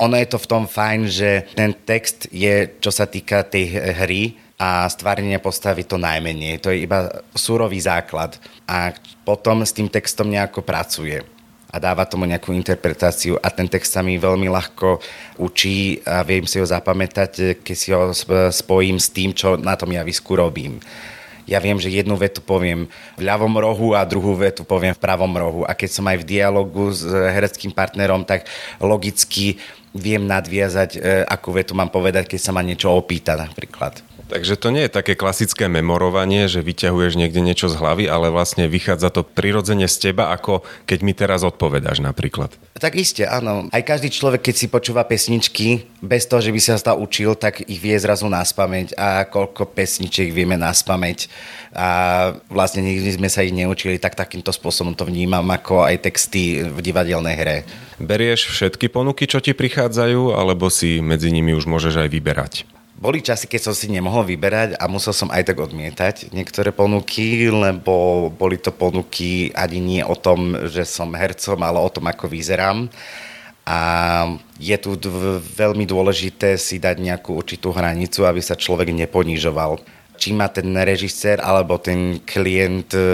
Ono 0.00 0.16
je 0.16 0.28
to 0.28 0.40
v 0.40 0.50
tom 0.50 0.64
fajn, 0.64 1.00
že 1.06 1.30
ten 1.54 1.76
text 1.76 2.26
je, 2.32 2.72
čo 2.80 2.90
sa 2.90 3.04
týka 3.04 3.44
tej 3.44 3.70
hry, 4.02 4.22
a 4.56 4.88
stvárnenie 4.88 5.36
postavy 5.36 5.84
to 5.84 6.00
najmenej. 6.00 6.64
To 6.64 6.72
je 6.72 6.88
iba 6.88 7.12
súrový 7.36 7.76
základ. 7.80 8.40
A 8.64 8.96
potom 9.24 9.60
s 9.60 9.76
tým 9.76 9.88
textom 9.88 10.32
nejako 10.32 10.64
pracuje 10.64 11.20
a 11.66 11.76
dáva 11.76 12.08
tomu 12.08 12.24
nejakú 12.24 12.56
interpretáciu 12.56 13.36
a 13.42 13.52
ten 13.52 13.68
text 13.68 13.92
sa 13.92 14.00
mi 14.00 14.16
veľmi 14.16 14.48
ľahko 14.48 14.96
učí 15.36 16.00
a 16.08 16.24
viem 16.24 16.48
si 16.48 16.56
ho 16.56 16.64
zapamätať, 16.64 17.60
keď 17.60 17.76
si 17.76 17.92
ho 17.92 18.16
spojím 18.48 18.96
s 18.96 19.12
tým, 19.12 19.36
čo 19.36 19.60
na 19.60 19.76
tom 19.76 19.92
javisku 19.92 20.32
robím. 20.38 20.80
Ja 21.46 21.62
viem, 21.62 21.78
že 21.78 21.92
jednu 21.92 22.18
vetu 22.18 22.42
poviem 22.42 22.90
v 23.14 23.22
ľavom 23.22 23.54
rohu 23.60 23.94
a 23.94 24.02
druhú 24.02 24.34
vetu 24.34 24.66
poviem 24.66 24.96
v 24.96 25.02
pravom 25.04 25.30
rohu. 25.30 25.62
A 25.62 25.78
keď 25.78 25.90
som 25.94 26.04
aj 26.10 26.18
v 26.24 26.28
dialogu 26.38 26.90
s 26.90 27.06
hereckým 27.06 27.70
partnerom, 27.70 28.26
tak 28.26 28.50
logicky 28.82 29.60
viem 29.94 30.26
nadviazať, 30.26 30.98
e, 30.98 31.22
akú 31.22 31.54
vetu 31.54 31.72
mám 31.78 31.88
povedať, 31.92 32.26
keď 32.34 32.40
sa 32.42 32.50
ma 32.50 32.66
niečo 32.66 32.90
opýta 32.90 33.38
napríklad. 33.38 34.02
Takže 34.26 34.58
to 34.58 34.74
nie 34.74 34.90
je 34.90 34.90
také 34.90 35.14
klasické 35.14 35.70
memorovanie, 35.70 36.50
že 36.50 36.58
vyťahuješ 36.58 37.14
niekde 37.14 37.38
niečo 37.46 37.70
z 37.70 37.78
hlavy, 37.78 38.10
ale 38.10 38.34
vlastne 38.34 38.66
vychádza 38.66 39.14
to 39.14 39.22
prirodzene 39.22 39.86
z 39.86 40.10
teba, 40.10 40.34
ako 40.34 40.66
keď 40.82 40.98
mi 41.06 41.14
teraz 41.14 41.46
odpovedáš 41.46 42.02
napríklad. 42.02 42.50
Tak 42.74 42.98
iste, 42.98 43.22
áno. 43.22 43.70
Aj 43.70 43.82
každý 43.86 44.10
človek, 44.10 44.50
keď 44.50 44.54
si 44.58 44.66
počúva 44.66 45.06
pesničky, 45.06 45.86
bez 46.02 46.26
toho, 46.26 46.42
že 46.42 46.50
by 46.50 46.60
sa 46.60 46.74
to 46.76 46.98
učil, 46.98 47.38
tak 47.38 47.62
ich 47.70 47.78
vie 47.78 47.94
zrazu 47.96 48.26
naspamäť 48.26 48.98
a 48.98 49.24
koľko 49.30 49.70
pesničiek 49.70 50.34
vieme 50.34 50.58
naspamäť 50.58 51.30
a 51.76 51.88
vlastne 52.50 52.82
nikdy 52.82 53.14
sme 53.14 53.30
sa 53.30 53.46
ich 53.46 53.54
neučili, 53.54 54.02
tak 54.02 54.18
takýmto 54.18 54.50
spôsobom 54.50 54.98
to 54.98 55.06
vnímam 55.06 55.46
ako 55.54 55.86
aj 55.86 56.02
texty 56.02 56.66
v 56.66 56.78
divadelnej 56.82 57.36
hre. 57.38 57.56
Berieš 58.02 58.50
všetky 58.52 58.90
ponuky, 58.90 59.30
čo 59.30 59.38
ti 59.38 59.54
prichádzajú, 59.54 60.34
alebo 60.34 60.66
si 60.68 60.98
medzi 60.98 61.30
nimi 61.30 61.54
už 61.54 61.64
môžeš 61.70 62.02
aj 62.02 62.08
vyberať? 62.10 62.75
Boli 62.96 63.20
časy, 63.20 63.44
keď 63.44 63.60
som 63.60 63.74
si 63.76 63.92
nemohol 63.92 64.24
vyberať 64.24 64.80
a 64.80 64.88
musel 64.88 65.12
som 65.12 65.28
aj 65.28 65.52
tak 65.52 65.60
odmietať 65.60 66.32
niektoré 66.32 66.72
ponuky, 66.72 67.44
lebo 67.52 68.26
boli 68.32 68.56
to 68.56 68.72
ponuky 68.72 69.52
ani 69.52 69.84
nie 69.84 70.00
o 70.00 70.16
tom, 70.16 70.56
že 70.72 70.88
som 70.88 71.12
hercom, 71.12 71.60
ale 71.60 71.76
o 71.76 71.92
tom, 71.92 72.08
ako 72.08 72.24
vyzerám. 72.24 72.88
A 73.68 73.78
je 74.56 74.72
tu 74.80 74.96
veľmi 75.60 75.84
dôležité 75.84 76.56
si 76.56 76.80
dať 76.80 76.96
nejakú 76.96 77.36
určitú 77.36 77.68
hranicu, 77.76 78.24
aby 78.24 78.40
sa 78.40 78.56
človek 78.56 78.88
neponižoval. 78.88 79.76
Či 80.16 80.32
ma 80.32 80.48
ten 80.48 80.72
režisér 80.72 81.44
alebo 81.44 81.76
ten 81.76 82.24
klient 82.24 82.96
e, 82.96 83.04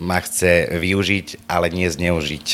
ma 0.00 0.16
chce 0.24 0.72
využiť, 0.80 1.44
ale 1.44 1.68
nie 1.68 1.84
zneužiť. 1.92 2.46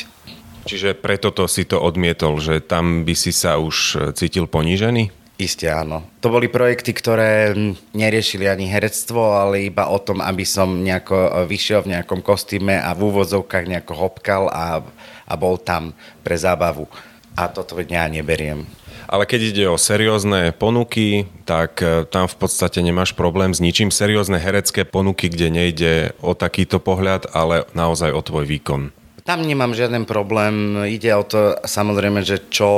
Čiže 0.67 0.99
preto 0.99 1.31
to 1.31 1.47
si 1.47 1.63
to 1.63 1.79
odmietol, 1.79 2.43
že 2.43 2.59
tam 2.59 3.07
by 3.07 3.15
si 3.15 3.31
sa 3.31 3.63
už 3.63 4.11
cítil 4.19 4.51
ponížený? 4.51 5.22
Isté 5.41 5.73
áno. 5.73 6.05
To 6.21 6.29
boli 6.29 6.47
projekty, 6.47 6.93
ktoré 6.93 7.57
neriešili 7.97 8.47
ani 8.47 8.69
herectvo, 8.69 9.33
ale 9.33 9.67
iba 9.67 9.89
o 9.89 9.99
tom, 9.99 10.21
aby 10.21 10.45
som 10.45 10.85
nejako 10.85 11.17
e, 11.17 11.31
vyšiel 11.49 11.83
v 11.83 11.99
nejakom 11.99 12.21
kostýme 12.21 12.77
a 12.77 12.93
v 12.93 13.11
úvodzovkách 13.11 13.65
nejako 13.65 13.95
hopkal 13.97 14.47
a, 14.53 14.85
a 15.25 15.35
bol 15.35 15.57
tam 15.57 15.97
pre 16.21 16.37
zábavu. 16.37 16.85
A 17.33 17.49
toto 17.49 17.81
ja 17.81 18.07
neberiem. 18.13 18.69
Ale 19.09 19.25
keď 19.29 19.41
ide 19.53 19.65
o 19.69 19.81
seriózne 19.81 20.53
ponuky, 20.53 21.27
tak 21.49 21.81
e, 21.81 22.05
tam 22.07 22.29
v 22.29 22.37
podstate 22.37 22.85
nemáš 22.85 23.17
problém 23.17 23.57
s 23.57 23.61
ničím. 23.61 23.89
Seriózne 23.89 24.37
herecké 24.37 24.85
ponuky, 24.85 25.33
kde 25.33 25.49
nejde 25.49 25.93
o 26.21 26.37
takýto 26.37 26.77
pohľad, 26.77 27.33
ale 27.33 27.65
naozaj 27.73 28.13
o 28.13 28.21
tvoj 28.21 28.45
výkon. 28.47 29.02
Tam 29.33 29.49
nemám 29.49 29.73
žiaden 29.73 30.05
problém. 30.05 30.77
Ide 30.85 31.17
o 31.17 31.25
to 31.25 31.57
samozrejme, 31.65 32.21
že 32.21 32.53
čo 32.53 32.69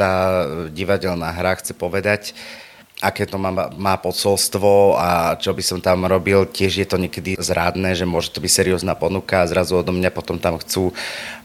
tá 0.00 0.48
divadelná 0.72 1.28
hra 1.28 1.60
chce 1.60 1.76
povedať 1.76 2.32
aké 3.00 3.24
to 3.24 3.40
má, 3.40 3.72
má 3.74 3.96
posolstvo 3.96 4.96
a 5.00 5.34
čo 5.40 5.56
by 5.56 5.62
som 5.64 5.80
tam 5.80 6.04
robil. 6.04 6.44
Tiež 6.44 6.84
je 6.84 6.86
to 6.86 7.00
niekedy 7.00 7.40
zrádne, 7.40 7.96
že 7.96 8.04
môže 8.04 8.30
to 8.30 8.44
byť 8.44 8.52
seriózna 8.52 8.92
ponuka 8.94 9.42
a 9.42 9.48
zrazu 9.48 9.80
odo 9.80 9.90
mňa 9.90 10.12
potom 10.12 10.36
tam 10.36 10.60
chcú 10.60 10.92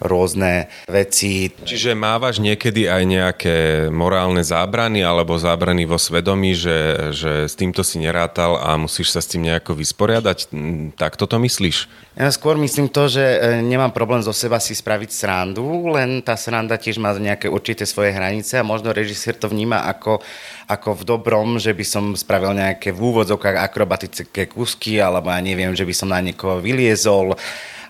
rôzne 0.03 0.67
veci. 0.85 1.55
Čiže 1.63 1.95
mávaš 1.95 2.43
niekedy 2.43 2.91
aj 2.91 3.03
nejaké 3.07 3.55
morálne 3.89 4.43
zábrany 4.43 5.01
alebo 5.01 5.39
zábrany 5.39 5.87
vo 5.87 5.95
svedomí, 5.95 6.51
že, 6.53 7.11
že 7.15 7.47
s 7.47 7.55
týmto 7.55 7.81
si 7.81 8.03
nerátal 8.03 8.59
a 8.59 8.75
musíš 8.75 9.15
sa 9.15 9.23
s 9.23 9.31
tým 9.31 9.47
nejako 9.47 9.79
vysporiadať? 9.79 10.51
Tak 10.99 11.15
toto 11.15 11.39
myslíš? 11.39 12.05
Ja 12.15 12.31
skôr 12.31 12.55
myslím 12.55 12.87
to, 12.87 13.11
že 13.11 13.19
e, 13.19 13.59
nemám 13.59 13.91
problém 13.91 14.23
zo 14.23 14.31
seba 14.31 14.55
si 14.63 14.71
spraviť 14.71 15.11
srandu, 15.11 15.67
len 15.91 16.23
tá 16.23 16.39
sranda 16.39 16.79
tiež 16.79 16.95
má 16.95 17.11
nejaké 17.11 17.51
určité 17.51 17.83
svoje 17.83 18.15
hranice 18.15 18.55
a 18.55 18.63
možno 18.63 18.95
režisér 18.95 19.35
to 19.35 19.51
vníma 19.51 19.83
ako, 19.83 20.23
ako 20.63 20.95
v 20.95 21.03
dobrom, 21.03 21.44
že 21.61 21.71
by 21.71 21.85
som 21.85 22.03
spravil 22.17 22.57
nejaké 22.57 22.89
v 22.89 22.99
úvodzokách 22.99 23.61
akrobatické 23.61 24.49
kusky, 24.49 24.97
alebo 24.97 25.29
ja 25.29 25.39
neviem, 25.39 25.77
že 25.77 25.85
by 25.85 25.93
som 25.93 26.09
na 26.09 26.19
niekoho 26.19 26.57
vyliezol 26.57 27.37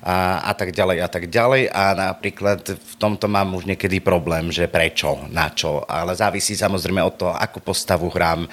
a, 0.05 0.43
a 0.43 0.51
tak 0.53 0.75
ďalej 0.75 0.97
a 1.01 1.07
tak 1.09 1.31
ďalej. 1.31 1.71
A 1.71 1.83
napríklad 1.95 2.75
v 2.75 2.93
tomto 2.99 3.25
mám 3.31 3.55
už 3.55 3.65
niekedy 3.65 4.03
problém, 4.03 4.51
že 4.51 4.67
prečo, 4.67 5.25
na 5.31 5.49
čo. 5.49 5.81
Ale 5.87 6.13
závisí 6.13 6.53
samozrejme 6.53 7.01
od 7.01 7.15
toho, 7.15 7.33
akú 7.33 7.63
postavu 7.63 8.11
hrám, 8.11 8.45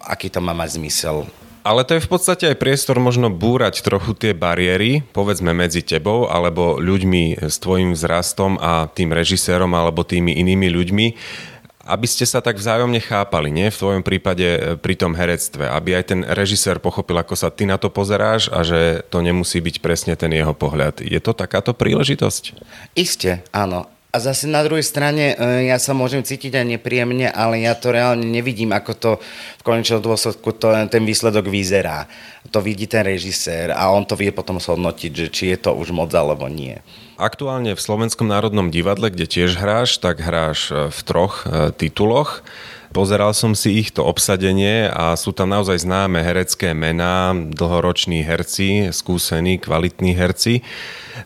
aký 0.00 0.30
to 0.30 0.38
má 0.38 0.56
mať 0.56 0.80
zmysel. 0.80 1.26
Ale 1.64 1.80
to 1.80 1.96
je 1.96 2.04
v 2.04 2.12
podstate 2.12 2.44
aj 2.52 2.60
priestor 2.60 3.00
možno 3.00 3.32
búrať 3.32 3.80
trochu 3.80 4.12
tie 4.12 4.36
bariéry, 4.36 5.00
povedzme 5.16 5.56
medzi 5.56 5.80
tebou 5.80 6.28
alebo 6.28 6.76
ľuďmi 6.76 7.40
s 7.40 7.56
tvojim 7.56 7.96
vzrastom 7.96 8.60
a 8.60 8.84
tým 8.92 9.16
režisérom 9.16 9.72
alebo 9.72 10.04
tými 10.04 10.36
inými 10.44 10.68
ľuďmi, 10.68 11.06
aby 11.84 12.06
ste 12.08 12.24
sa 12.24 12.40
tak 12.40 12.56
vzájomne 12.58 12.98
chápali, 12.98 13.52
nie? 13.52 13.68
V 13.68 13.80
tvojom 13.80 14.02
prípade 14.02 14.44
e, 14.44 14.58
pri 14.80 14.98
tom 14.98 15.12
herectve, 15.12 15.68
aby 15.68 15.96
aj 16.00 16.04
ten 16.10 16.20
režisér 16.24 16.80
pochopil, 16.80 17.20
ako 17.20 17.36
sa 17.36 17.52
ty 17.52 17.68
na 17.68 17.76
to 17.76 17.92
pozeráš 17.92 18.48
a 18.50 18.64
že 18.64 19.04
to 19.12 19.20
nemusí 19.20 19.60
byť 19.60 19.76
presne 19.84 20.12
ten 20.16 20.32
jeho 20.32 20.56
pohľad. 20.56 21.04
Je 21.04 21.20
to 21.20 21.36
takáto 21.36 21.76
príležitosť? 21.76 22.56
Isté, 22.96 23.44
áno. 23.52 23.93
A 24.14 24.22
zase 24.22 24.46
na 24.46 24.62
druhej 24.62 24.86
strane 24.86 25.34
e, 25.34 25.66
ja 25.66 25.74
sa 25.82 25.90
môžem 25.90 26.22
cítiť 26.22 26.54
aj 26.54 26.78
nepríjemne, 26.78 27.34
ale 27.34 27.66
ja 27.66 27.74
to 27.74 27.90
reálne 27.90 28.22
nevidím, 28.22 28.70
ako 28.70 28.92
to 28.94 29.10
v 29.58 29.62
konečnom 29.66 29.98
dôsledku 29.98 30.54
to, 30.54 30.70
ten 30.86 31.02
výsledok 31.02 31.50
vyzerá. 31.50 32.06
To 32.54 32.62
vidí 32.62 32.86
ten 32.86 33.02
režisér 33.02 33.74
a 33.74 33.90
on 33.90 34.06
to 34.06 34.14
vie 34.14 34.30
potom 34.30 34.62
zhodnotiť, 34.62 35.10
že 35.10 35.26
či 35.34 35.44
je 35.50 35.58
to 35.58 35.74
už 35.74 35.90
moc 35.90 36.14
alebo 36.14 36.46
nie. 36.46 36.78
Aktuálne 37.18 37.74
v 37.74 37.82
Slovenskom 37.82 38.30
národnom 38.30 38.70
divadle, 38.70 39.10
kde 39.10 39.26
tiež 39.26 39.58
hráš, 39.58 39.98
tak 39.98 40.22
hráš 40.22 40.70
e, 40.70 40.94
v 40.94 41.00
troch 41.02 41.42
e, 41.42 41.74
tituloch. 41.74 42.46
Pozeral 42.94 43.34
som 43.34 43.58
si 43.58 43.82
ich 43.82 43.90
to 43.90 44.06
obsadenie 44.06 44.86
a 44.86 45.18
sú 45.18 45.34
tam 45.34 45.50
naozaj 45.50 45.82
známe 45.82 46.22
herecké 46.22 46.78
mená, 46.78 47.34
dlhoroční 47.34 48.22
herci, 48.22 48.94
skúsení, 48.94 49.58
kvalitní 49.58 50.14
herci. 50.14 50.62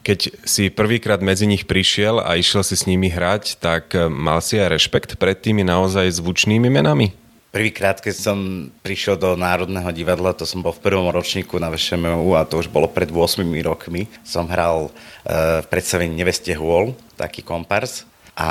Keď 0.01 0.49
si 0.49 0.73
prvýkrát 0.73 1.21
medzi 1.21 1.45
nich 1.45 1.69
prišiel 1.69 2.25
a 2.25 2.41
išiel 2.41 2.65
si 2.65 2.73
s 2.73 2.89
nimi 2.89 3.13
hrať, 3.13 3.61
tak 3.61 3.93
mal 4.09 4.41
si 4.41 4.57
aj 4.57 4.81
rešpekt 4.81 5.21
pred 5.21 5.37
tými 5.37 5.61
naozaj 5.61 6.09
zvučnými 6.17 6.73
menami? 6.73 7.13
Prvýkrát, 7.53 8.01
keď 8.01 8.17
som 8.17 8.73
prišiel 8.81 9.21
do 9.21 9.37
Národného 9.37 9.93
divadla, 9.93 10.33
to 10.33 10.49
som 10.49 10.65
bol 10.65 10.73
v 10.73 10.81
prvom 10.81 11.13
ročníku 11.13 11.61
na 11.61 11.69
VŠMU 11.69 12.33
a 12.33 12.49
to 12.49 12.65
už 12.65 12.73
bolo 12.73 12.89
pred 12.89 13.13
8 13.13 13.45
rokmi. 13.61 14.09
Som 14.25 14.49
hral 14.49 14.89
uh, 14.89 15.61
v 15.61 15.67
predstavení 15.69 16.17
Neveste 16.17 16.57
hôl, 16.57 16.97
taký 17.21 17.45
kompars 17.45 18.08
A 18.39 18.49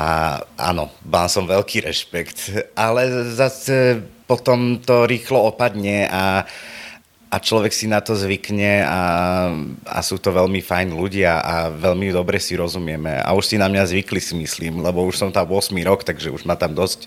áno, 0.60 0.92
mal 1.00 1.32
som 1.32 1.48
veľký 1.48 1.88
rešpekt, 1.88 2.52
ale 2.76 3.32
zase 3.32 4.04
potom 4.28 4.76
to 4.84 5.08
rýchlo 5.08 5.48
opadne 5.48 6.04
a 6.12 6.44
a 7.28 7.36
človek 7.36 7.72
si 7.76 7.84
na 7.84 8.00
to 8.00 8.16
zvykne 8.16 8.88
a, 8.88 9.00
a 9.84 9.98
sú 10.00 10.16
to 10.16 10.32
veľmi 10.32 10.64
fajn 10.64 10.96
ľudia 10.96 11.44
a 11.44 11.54
veľmi 11.68 12.08
dobre 12.08 12.40
si 12.40 12.56
rozumieme. 12.56 13.20
A 13.20 13.36
už 13.36 13.52
si 13.52 13.56
na 13.60 13.68
mňa 13.68 13.84
zvykli 13.84 14.16
si 14.16 14.32
myslím, 14.32 14.80
lebo 14.80 15.04
už 15.04 15.20
som 15.20 15.28
tam 15.28 15.44
8 15.44 15.76
rok, 15.84 16.08
takže 16.08 16.32
už 16.32 16.48
ma 16.48 16.56
tam 16.56 16.72
dosť 16.72 17.04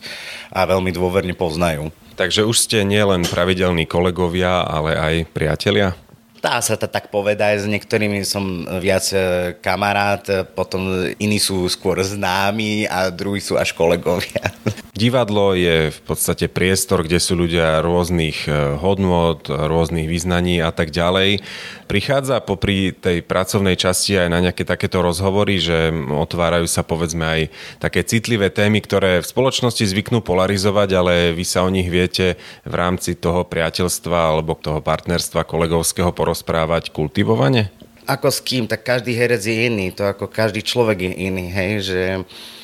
a 0.54 0.70
veľmi 0.70 0.94
dôverne 0.94 1.34
poznajú. 1.34 1.90
Takže 2.22 2.46
už 2.46 2.54
ste 2.54 2.86
nielen 2.86 3.26
pravidelní 3.26 3.90
kolegovia, 3.90 4.62
ale 4.62 4.94
aj 4.94 5.16
priatelia? 5.34 5.98
Dá 6.42 6.58
sa 6.58 6.74
to 6.74 6.90
tak 6.90 7.14
povedať, 7.14 7.62
s 7.62 7.68
niektorými 7.70 8.26
som 8.26 8.66
viac 8.82 9.06
e, 9.14 9.54
kamarát, 9.62 10.50
potom 10.58 11.14
iní 11.22 11.38
sú 11.38 11.70
skôr 11.70 12.02
známi 12.02 12.90
a 12.90 13.14
druhí 13.14 13.38
sú 13.38 13.62
až 13.62 13.78
kolegovia. 13.78 14.50
Divadlo 14.92 15.56
je 15.56 15.94
v 15.94 16.00
podstate 16.04 16.50
priestor, 16.50 17.06
kde 17.06 17.22
sú 17.22 17.38
ľudia 17.38 17.80
rôznych 17.80 18.50
e, 18.50 18.76
hodnot, 18.76 19.48
rôznych 19.48 20.10
vyznaní 20.10 20.60
a 20.60 20.74
tak 20.74 20.92
ďalej. 20.92 21.40
Prichádza 21.88 22.44
popri 22.44 22.92
tej 22.92 23.24
pracovnej 23.24 23.80
časti 23.80 24.20
aj 24.20 24.28
na 24.34 24.44
nejaké 24.44 24.68
takéto 24.68 25.00
rozhovory, 25.00 25.62
že 25.62 25.94
otvárajú 25.96 26.68
sa 26.68 26.84
povedzme 26.84 27.24
aj 27.24 27.42
také 27.80 28.04
citlivé 28.04 28.52
témy, 28.52 28.84
ktoré 28.84 29.24
v 29.24 29.30
spoločnosti 29.30 29.88
zvyknú 29.88 30.20
polarizovať, 30.26 30.90
ale 30.92 31.14
vy 31.32 31.46
sa 31.48 31.64
o 31.64 31.72
nich 31.72 31.88
viete 31.88 32.36
v 32.68 32.74
rámci 32.74 33.16
toho 33.16 33.48
priateľstva 33.48 34.36
alebo 34.36 34.60
toho 34.60 34.84
partnerstva 34.84 35.46
kolegovského 35.46 36.10
porozumieť 36.10 36.32
rozprávať 36.32 36.96
kultivovane? 36.96 37.70
Ako 38.10 38.34
s 38.34 38.42
kým, 38.42 38.66
tak 38.66 38.82
každý 38.82 39.14
herec 39.14 39.46
je 39.46 39.70
iný, 39.70 39.94
to 39.94 40.10
ako 40.10 40.26
každý 40.26 40.66
človek 40.66 41.06
je 41.06 41.14
iný, 41.30 41.46
hej, 41.54 41.72
že 41.86 42.02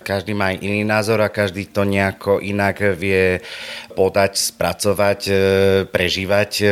každý 0.02 0.32
má 0.34 0.56
iný 0.56 0.88
názor 0.88 1.20
a 1.20 1.30
každý 1.30 1.68
to 1.68 1.84
nejako 1.84 2.40
inak 2.40 2.80
vie 2.96 3.44
podať, 3.94 4.40
spracovať, 4.40 5.20
e, 5.28 5.34
prežívať. 5.92 6.52
E, 6.64 6.66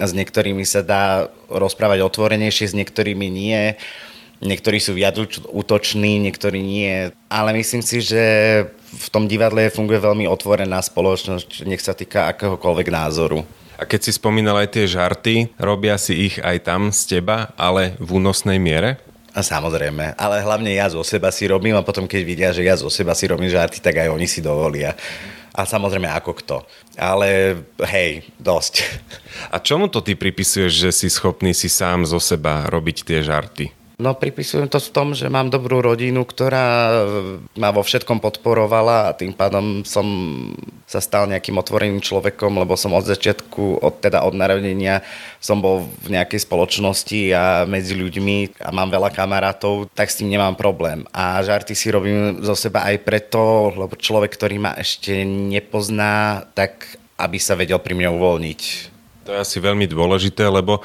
s 0.00 0.12
niektorými 0.16 0.64
sa 0.64 0.80
dá 0.80 1.28
rozprávať 1.52 2.00
otvorenejšie, 2.02 2.72
s 2.72 2.78
niektorými 2.78 3.28
nie. 3.28 3.76
Niektorí 4.40 4.80
sú 4.80 4.96
viac 4.96 5.14
útoční, 5.52 6.18
niektorí 6.24 6.64
nie. 6.64 7.12
Ale 7.30 7.54
myslím 7.54 7.84
si, 7.84 8.00
že 8.00 8.24
v 8.94 9.08
tom 9.12 9.28
divadle 9.28 9.70
funguje 9.70 10.00
veľmi 10.00 10.24
otvorená 10.26 10.80
spoločnosť, 10.80 11.68
nech 11.68 11.84
sa 11.84 11.92
týka 11.92 12.32
akéhokoľvek 12.32 12.88
názoru. 12.90 13.44
A 13.74 13.82
keď 13.82 14.06
si 14.06 14.12
spomínal 14.14 14.54
aj 14.62 14.78
tie 14.78 14.86
žarty, 14.86 15.34
robia 15.58 15.98
si 15.98 16.30
ich 16.30 16.38
aj 16.38 16.62
tam 16.62 16.94
z 16.94 17.18
teba, 17.18 17.50
ale 17.58 17.98
v 17.98 18.22
únosnej 18.22 18.62
miere? 18.62 19.02
A 19.34 19.42
samozrejme, 19.42 20.14
ale 20.14 20.46
hlavne 20.46 20.70
ja 20.70 20.86
zo 20.86 21.02
seba 21.02 21.34
si 21.34 21.50
robím 21.50 21.74
a 21.74 21.82
potom 21.82 22.06
keď 22.06 22.22
vidia, 22.22 22.50
že 22.54 22.62
ja 22.62 22.78
zo 22.78 22.86
seba 22.86 23.18
si 23.18 23.26
robím 23.26 23.50
žarty, 23.50 23.82
tak 23.82 23.98
aj 23.98 24.14
oni 24.14 24.30
si 24.30 24.38
dovolia. 24.38 24.94
A 25.50 25.66
samozrejme 25.66 26.06
ako 26.06 26.32
kto. 26.38 26.56
Ale 26.94 27.62
hej, 27.82 28.26
dosť. 28.38 28.86
A 29.54 29.58
čomu 29.58 29.90
to 29.90 30.02
ty 30.02 30.14
pripisuješ, 30.14 30.70
že 30.70 30.90
si 30.94 31.06
schopný 31.10 31.50
si 31.50 31.66
sám 31.66 32.06
zo 32.06 32.22
seba 32.22 32.70
robiť 32.70 33.02
tie 33.02 33.26
žarty? 33.26 33.74
No 34.04 34.12
pripisujem 34.12 34.68
to 34.68 34.76
v 34.76 34.92
tom, 34.92 35.08
že 35.16 35.32
mám 35.32 35.48
dobrú 35.48 35.80
rodinu, 35.80 36.28
ktorá 36.28 36.92
ma 37.56 37.72
vo 37.72 37.80
všetkom 37.80 38.20
podporovala 38.20 39.08
a 39.08 39.16
tým 39.16 39.32
pádom 39.32 39.80
som 39.80 40.04
sa 40.84 41.00
stal 41.00 41.24
nejakým 41.24 41.56
otvoreným 41.56 42.04
človekom, 42.04 42.60
lebo 42.60 42.76
som 42.76 42.92
od 42.92 43.08
začiatku, 43.08 43.80
od, 43.80 44.04
teda 44.04 44.20
od 44.28 44.36
narodenia 44.36 45.00
som 45.40 45.56
bol 45.64 45.88
v 46.04 46.20
nejakej 46.20 46.44
spoločnosti 46.44 47.32
a 47.32 47.64
medzi 47.64 47.96
ľuďmi 47.96 48.60
a 48.60 48.68
mám 48.76 48.92
veľa 48.92 49.08
kamarátov, 49.08 49.88
tak 49.96 50.12
s 50.12 50.20
tým 50.20 50.28
nemám 50.28 50.52
problém. 50.52 51.08
A 51.08 51.40
žarty 51.40 51.72
si 51.72 51.88
robím 51.88 52.44
zo 52.44 52.52
seba 52.52 52.84
aj 52.84 53.00
preto, 53.08 53.72
lebo 53.72 53.96
človek, 53.96 54.36
ktorý 54.36 54.60
ma 54.60 54.76
ešte 54.76 55.24
nepozná, 55.24 56.44
tak 56.52 57.00
aby 57.16 57.40
sa 57.40 57.56
vedel 57.56 57.80
pri 57.80 57.96
mne 57.96 58.12
uvoľniť. 58.20 58.60
To 59.24 59.32
je 59.32 59.40
asi 59.40 59.56
veľmi 59.64 59.88
dôležité, 59.88 60.44
lebo 60.44 60.84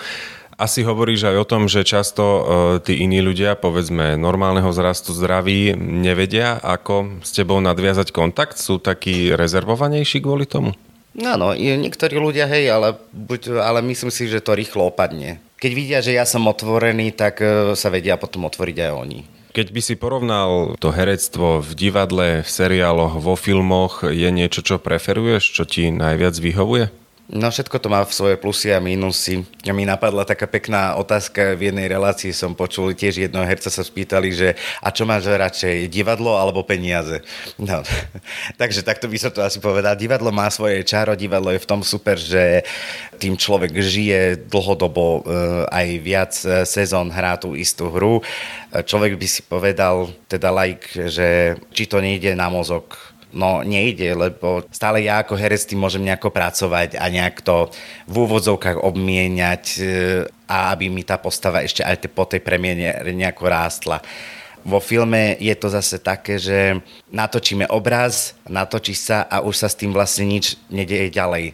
asi 0.59 0.83
hovoríš 0.83 1.31
aj 1.31 1.35
o 1.39 1.47
tom, 1.47 1.71
že 1.71 1.87
často 1.87 2.23
uh, 2.23 2.43
tí 2.83 2.99
iní 2.99 3.23
ľudia, 3.23 3.55
povedzme 3.55 4.19
normálneho 4.19 4.67
zrastu 4.75 5.15
zdraví, 5.15 5.71
nevedia, 5.79 6.59
ako 6.59 7.23
s 7.23 7.31
tebou 7.31 7.63
nadviazať 7.63 8.11
kontakt? 8.11 8.59
Sú 8.59 8.75
takí 8.83 9.31
rezervovanejší 9.31 10.19
kvôli 10.19 10.43
tomu? 10.43 10.75
Áno, 11.15 11.55
niektorí 11.55 12.19
ľudia, 12.19 12.45
hej, 12.51 12.69
ale, 12.69 12.99
buď, 13.15 13.63
ale 13.63 13.79
myslím 13.87 14.11
si, 14.11 14.27
že 14.27 14.43
to 14.43 14.53
rýchlo 14.53 14.91
opadne. 14.91 15.39
Keď 15.57 15.71
vidia, 15.71 15.99
že 16.03 16.13
ja 16.15 16.27
som 16.27 16.43
otvorený, 16.45 17.15
tak 17.15 17.39
uh, 17.39 17.71
sa 17.79 17.87
vedia 17.87 18.19
potom 18.19 18.43
otvoriť 18.43 18.77
aj 18.83 18.91
oni. 18.91 19.19
Keď 19.49 19.67
by 19.73 19.81
si 19.81 19.97
porovnal 19.97 20.77
to 20.77 20.93
herectvo 20.93 21.65
v 21.65 21.71
divadle, 21.73 22.45
v 22.45 22.49
seriáloch, 22.49 23.17
vo 23.17 23.33
filmoch, 23.33 24.05
je 24.05 24.29
niečo, 24.29 24.61
čo 24.61 24.77
preferuješ, 24.77 25.41
čo 25.55 25.63
ti 25.65 25.89
najviac 25.89 26.37
vyhovuje? 26.37 26.93
No 27.29 27.53
všetko 27.53 27.77
to 27.77 27.93
má 27.93 28.01
v 28.01 28.09
svoje 28.09 28.35
plusy 28.41 28.73
a 28.73 28.81
mínusy. 28.81 29.45
A 29.61 29.69
mi 29.69 29.85
napadla 29.85 30.25
taká 30.25 30.49
pekná 30.49 30.97
otázka 30.97 31.53
v 31.53 31.69
jednej 31.69 31.85
relácii 31.85 32.33
som 32.33 32.57
počul, 32.57 32.97
tiež 32.97 33.21
jednoho 33.21 33.45
herca 33.45 33.69
sa 33.69 33.85
spýtali, 33.85 34.33
že 34.33 34.57
a 34.81 34.89
čo 34.89 35.05
máš 35.05 35.29
radšej, 35.29 35.93
divadlo 35.93 36.33
alebo 36.41 36.65
peniaze? 36.65 37.21
No, 37.61 37.85
takže 38.61 38.81
takto 38.81 39.05
by 39.05 39.17
som 39.21 39.29
to 39.29 39.45
asi 39.45 39.61
povedal. 39.61 39.93
Divadlo 39.93 40.33
má 40.33 40.49
svoje 40.49 40.81
čaro, 40.81 41.13
divadlo 41.13 41.53
je 41.53 41.61
v 41.61 41.69
tom 41.69 41.85
super, 41.85 42.17
že 42.17 42.65
tým 43.21 43.37
človek 43.37 43.77
žije 43.77 44.49
dlhodobo, 44.49 45.21
eh, 45.21 45.21
aj 45.69 45.87
viac 46.01 46.33
eh, 46.49 46.65
sezón 46.65 47.13
hrá 47.13 47.37
tú 47.37 47.53
istú 47.53 47.93
hru. 47.93 48.25
Človek 48.73 49.21
by 49.21 49.27
si 49.29 49.41
povedal, 49.45 50.13
teda 50.25 50.49
like, 50.49 50.93
že 50.93 51.57
či 51.73 51.85
to 51.85 52.01
nejde 52.01 52.33
na 52.33 52.49
mozog, 52.53 53.08
No 53.29 53.61
nejde, 53.61 54.17
lebo 54.17 54.65
stále 54.73 55.05
ja 55.05 55.21
ako 55.21 55.37
herec 55.37 55.61
tým 55.69 55.77
môžem 55.77 56.01
nejako 56.01 56.33
pracovať 56.33 56.97
a 56.97 57.05
nejak 57.13 57.45
to 57.45 57.69
v 58.09 58.15
úvodzovkách 58.25 58.81
obmieniať 58.81 59.63
e, 59.77 59.81
a 60.49 60.73
aby 60.73 60.89
mi 60.89 61.05
tá 61.05 61.21
postava 61.21 61.61
ešte 61.61 61.85
aj 61.85 62.09
po 62.09 62.25
tej 62.25 62.41
premiene 62.41 62.97
nejako 63.05 63.45
rástla. 63.45 64.01
Vo 64.65 64.81
filme 64.81 65.37
je 65.37 65.53
to 65.53 65.69
zase 65.69 66.01
také, 66.01 66.41
že 66.41 66.81
natočíme 67.13 67.69
obraz, 67.69 68.33
natočí 68.49 68.97
sa 68.97 69.29
a 69.29 69.45
už 69.45 69.55
sa 69.61 69.69
s 69.69 69.77
tým 69.77 69.93
vlastne 69.93 70.25
nič 70.25 70.57
nedieje 70.73 71.13
ďalej. 71.13 71.53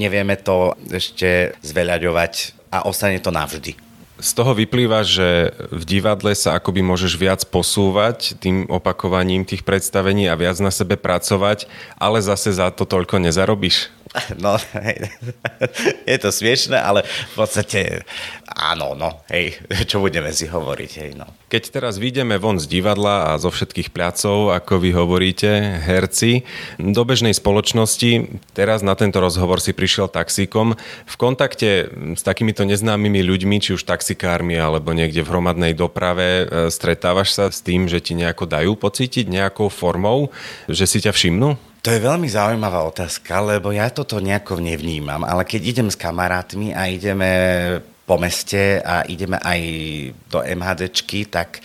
Nevieme 0.00 0.40
to 0.40 0.72
ešte 0.88 1.52
zveľaďovať 1.60 2.32
a 2.72 2.88
ostane 2.88 3.20
to 3.20 3.28
navždy. 3.28 3.89
Z 4.20 4.36
toho 4.36 4.52
vyplýva, 4.52 5.00
že 5.00 5.56
v 5.72 5.82
divadle 5.88 6.36
sa 6.36 6.60
akoby 6.60 6.84
môžeš 6.84 7.16
viac 7.16 7.40
posúvať 7.48 8.36
tým 8.36 8.68
opakovaním 8.68 9.48
tých 9.48 9.64
predstavení 9.64 10.28
a 10.28 10.36
viac 10.36 10.60
na 10.60 10.68
sebe 10.68 11.00
pracovať, 11.00 11.64
ale 11.96 12.20
zase 12.20 12.52
za 12.52 12.68
to 12.68 12.84
toľko 12.84 13.16
nezarobíš. 13.16 13.88
No, 14.42 14.58
hej, 14.74 15.06
je 16.06 16.18
to 16.18 16.30
smiešné, 16.34 16.78
ale 16.78 17.06
v 17.06 17.34
podstate 17.38 18.02
áno, 18.50 18.98
no, 18.98 19.22
hej, 19.30 19.54
čo 19.86 20.02
budeme 20.02 20.34
si 20.34 20.50
hovoriť, 20.50 20.90
hej, 20.98 21.10
no. 21.14 21.26
Keď 21.50 21.62
teraz 21.70 21.98
vyjdeme 21.98 22.38
von 22.38 22.58
z 22.58 22.66
divadla 22.66 23.34
a 23.34 23.38
zo 23.38 23.50
všetkých 23.50 23.94
pľacov, 23.94 24.54
ako 24.54 24.72
vy 24.82 24.90
hovoríte, 24.94 25.50
herci, 25.82 26.46
do 26.78 27.02
bežnej 27.06 27.34
spoločnosti, 27.34 28.42
teraz 28.54 28.82
na 28.82 28.94
tento 28.98 29.22
rozhovor 29.22 29.62
si 29.62 29.74
prišiel 29.74 30.10
taxíkom, 30.10 30.74
v 31.06 31.14
kontakte 31.18 31.90
s 32.18 32.22
takýmito 32.22 32.66
neznámymi 32.66 33.22
ľuďmi, 33.22 33.56
či 33.62 33.74
už 33.78 33.86
taxikármi 33.86 34.58
alebo 34.58 34.90
niekde 34.94 35.22
v 35.22 35.30
hromadnej 35.30 35.72
doprave, 35.74 36.46
e, 36.46 36.70
stretávaš 36.70 37.34
sa 37.34 37.46
s 37.50 37.62
tým, 37.62 37.86
že 37.86 38.02
ti 38.02 38.18
nejako 38.18 38.46
dajú 38.46 38.74
pocítiť 38.74 39.26
nejakou 39.30 39.70
formou, 39.70 40.30
že 40.66 40.86
si 40.86 41.02
ťa 41.02 41.14
všimnú? 41.14 41.69
To 41.80 41.88
je 41.88 41.96
veľmi 41.96 42.28
zaujímavá 42.28 42.84
otázka, 42.84 43.40
lebo 43.40 43.72
ja 43.72 43.88
toto 43.88 44.20
nejako 44.20 44.60
nevnímam, 44.60 45.24
ale 45.24 45.48
keď 45.48 45.60
idem 45.64 45.88
s 45.88 45.96
kamarátmi 45.96 46.76
a 46.76 46.92
ideme 46.92 47.32
po 48.04 48.20
meste 48.20 48.84
a 48.84 49.00
ideme 49.08 49.40
aj 49.40 49.60
do 50.28 50.44
MHDčky, 50.44 51.24
tak 51.32 51.64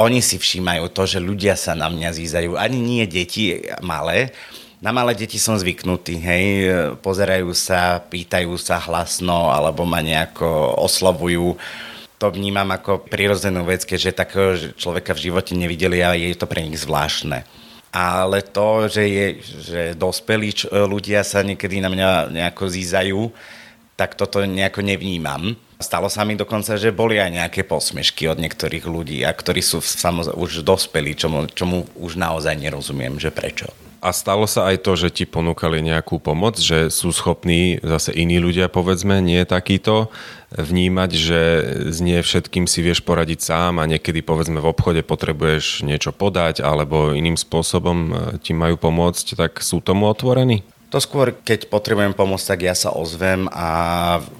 oni 0.00 0.24
si 0.24 0.40
všímajú 0.40 0.88
to, 0.96 1.04
že 1.04 1.20
ľudia 1.20 1.60
sa 1.60 1.76
na 1.76 1.92
mňa 1.92 2.08
zízajú. 2.16 2.56
Ani 2.56 2.80
nie 2.80 3.04
deti 3.04 3.68
malé, 3.84 4.32
na 4.80 4.96
malé 4.96 5.12
deti 5.12 5.36
som 5.36 5.60
zvyknutý, 5.60 6.16
hej, 6.16 6.44
pozerajú 7.04 7.52
sa, 7.52 8.00
pýtajú 8.00 8.56
sa 8.56 8.80
hlasno 8.80 9.52
alebo 9.52 9.84
ma 9.84 10.00
nejako 10.00 10.80
oslovujú. 10.80 11.52
To 12.16 12.32
vnímam 12.32 12.72
ako 12.72 13.04
prirodzenú 13.04 13.68
vec, 13.68 13.84
keďže 13.84 14.16
takého 14.24 14.72
človeka 14.72 15.12
v 15.12 15.28
živote 15.28 15.52
nevideli 15.52 16.00
a 16.00 16.16
je 16.16 16.32
to 16.32 16.48
pre 16.48 16.64
nich 16.64 16.80
zvláštne 16.80 17.67
ale 17.92 18.44
to, 18.44 18.86
že, 18.86 19.04
je, 19.08 19.26
že 19.42 19.80
dospelí 19.96 20.52
ľudia 20.68 21.24
sa 21.24 21.40
niekedy 21.40 21.80
na 21.80 21.88
mňa 21.88 22.08
nejako 22.28 22.68
zízajú, 22.68 23.32
tak 23.98 24.14
toto 24.14 24.44
nejako 24.44 24.84
nevnímam. 24.84 25.58
Stalo 25.78 26.10
sa 26.10 26.26
mi 26.26 26.34
dokonca, 26.34 26.74
že 26.78 26.94
boli 26.94 27.18
aj 27.18 27.34
nejaké 27.34 27.62
posmešky 27.66 28.26
od 28.30 28.38
niektorých 28.38 28.86
ľudí, 28.86 29.22
a 29.22 29.30
ktorí 29.30 29.62
sú 29.62 29.82
samozrejme 29.82 30.38
už 30.38 30.66
dospelí, 30.66 31.14
čomu, 31.14 31.46
čomu 31.50 31.86
už 31.98 32.18
naozaj 32.18 32.54
nerozumiem, 32.58 33.18
že 33.18 33.30
prečo. 33.30 33.70
A 33.98 34.14
stalo 34.14 34.46
sa 34.46 34.70
aj 34.70 34.86
to, 34.86 34.94
že 34.94 35.10
ti 35.10 35.24
ponúkali 35.26 35.82
nejakú 35.82 36.22
pomoc, 36.22 36.54
že 36.54 36.86
sú 36.86 37.10
schopní 37.10 37.82
zase 37.82 38.14
iní 38.14 38.38
ľudia, 38.38 38.70
povedzme, 38.70 39.18
nie 39.18 39.42
takýto, 39.42 40.14
vnímať, 40.54 41.10
že 41.12 41.40
s 41.90 41.98
nie 41.98 42.22
všetkým 42.22 42.70
si 42.70 42.80
vieš 42.80 43.02
poradiť 43.02 43.42
sám 43.42 43.82
a 43.82 43.90
niekedy, 43.90 44.22
povedzme, 44.22 44.62
v 44.62 44.70
obchode 44.70 45.02
potrebuješ 45.02 45.82
niečo 45.82 46.14
podať 46.14 46.62
alebo 46.62 47.12
iným 47.12 47.36
spôsobom 47.36 47.98
e, 47.98 48.12
ti 48.38 48.54
majú 48.54 48.80
pomôcť, 48.80 49.34
tak 49.34 49.60
sú 49.60 49.82
tomu 49.82 50.08
otvorení? 50.08 50.62
To 50.88 51.04
skôr, 51.04 51.36
keď 51.36 51.68
potrebujem 51.68 52.16
pomôcť, 52.16 52.48
tak 52.48 52.60
ja 52.64 52.72
sa 52.72 52.94
ozvem 52.96 53.44
a 53.52 53.68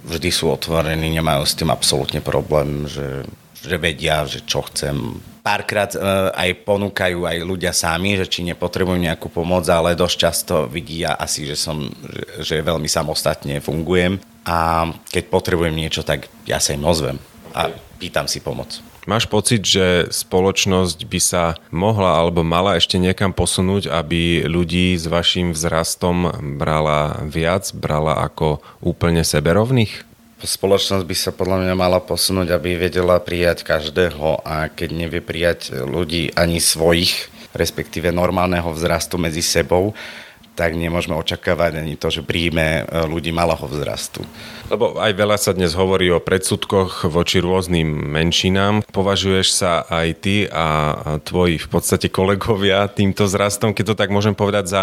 vždy 0.07 0.29
sú 0.33 0.49
otvorení, 0.49 1.13
nemajú 1.13 1.45
s 1.45 1.53
tým 1.53 1.69
absolútne 1.69 2.25
problém, 2.25 2.89
že, 2.89 3.21
že 3.63 3.75
vedia, 3.75 4.23
že 4.23 4.43
čo 4.45 4.63
chcem 4.67 5.19
párkrát 5.49 5.89
uh, 5.97 6.29
aj 6.35 6.61
ponúkajú 6.61 7.25
aj 7.25 7.37
ľudia 7.41 7.73
sami, 7.73 8.19
že 8.19 8.29
či 8.29 8.45
nepotrebujú 8.45 8.99
nejakú 8.99 9.33
pomoc, 9.33 9.65
ale 9.65 9.97
dosť 9.97 10.15
často 10.19 10.55
vidia 10.69 11.17
asi, 11.17 11.47
že 11.49 11.57
som, 11.57 11.89
že 12.43 12.61
veľmi 12.61 12.85
samostatne 12.85 13.57
fungujem 13.63 14.21
a 14.45 14.89
keď 15.09 15.23
potrebujem 15.31 15.73
niečo, 15.73 16.05
tak 16.05 16.29
ja 16.45 16.61
sa 16.61 16.77
im 16.77 16.85
ozvem 16.85 17.17
a 17.57 17.73
pýtam 17.97 18.29
si 18.29 18.43
pomoc. 18.43 18.77
Máš 19.09 19.25
pocit, 19.25 19.65
že 19.65 20.05
spoločnosť 20.13 20.99
by 21.09 21.19
sa 21.23 21.57
mohla 21.73 22.13
alebo 22.13 22.45
mala 22.45 22.77
ešte 22.77 23.01
niekam 23.01 23.33
posunúť, 23.33 23.89
aby 23.89 24.45
ľudí 24.45 24.93
s 24.93 25.09
vašim 25.09 25.57
vzrastom 25.57 26.29
brala 26.61 27.25
viac, 27.25 27.73
brala 27.73 28.21
ako 28.21 28.61
úplne 28.85 29.25
seberovných? 29.25 30.08
Spoločnosť 30.39 31.03
by 31.03 31.15
sa 31.15 31.31
podľa 31.35 31.67
mňa 31.67 31.75
mala 31.75 31.99
posunúť, 31.99 32.55
aby 32.55 32.79
vedela 32.79 33.19
prijať 33.19 33.67
každého 33.67 34.43
a 34.43 34.71
keď 34.71 34.89
nevie 34.95 35.19
prijať 35.19 35.75
ľudí 35.83 36.31
ani 36.35 36.63
svojich, 36.63 37.27
respektíve 37.51 38.13
normálneho 38.13 38.71
vzrastu 38.71 39.19
medzi 39.19 39.43
sebou, 39.43 39.91
tak 40.59 40.75
nemôžeme 40.75 41.15
očakávať 41.15 41.79
ani 41.79 41.95
to, 41.95 42.11
že 42.11 42.19
príjme 42.19 42.83
e, 42.83 43.07
ľudí 43.07 43.31
malého 43.31 43.63
vzrastu. 43.63 44.27
Lebo 44.67 44.99
aj 44.99 45.15
veľa 45.15 45.39
sa 45.39 45.55
dnes 45.55 45.71
hovorí 45.71 46.11
o 46.11 46.19
predsudkoch 46.19 47.07
voči 47.07 47.39
rôznym 47.39 47.87
menšinám. 47.87 48.83
Považuješ 48.91 49.47
sa 49.55 49.87
aj 49.87 50.07
ty 50.19 50.51
a 50.51 50.67
tvoji 51.23 51.63
v 51.63 51.67
podstate 51.71 52.11
kolegovia 52.11 52.91
týmto 52.91 53.23
vzrastom, 53.23 53.71
keď 53.71 53.95
to 53.95 53.95
tak 53.95 54.11
môžem 54.11 54.35
povedať, 54.35 54.67
za, 54.67 54.81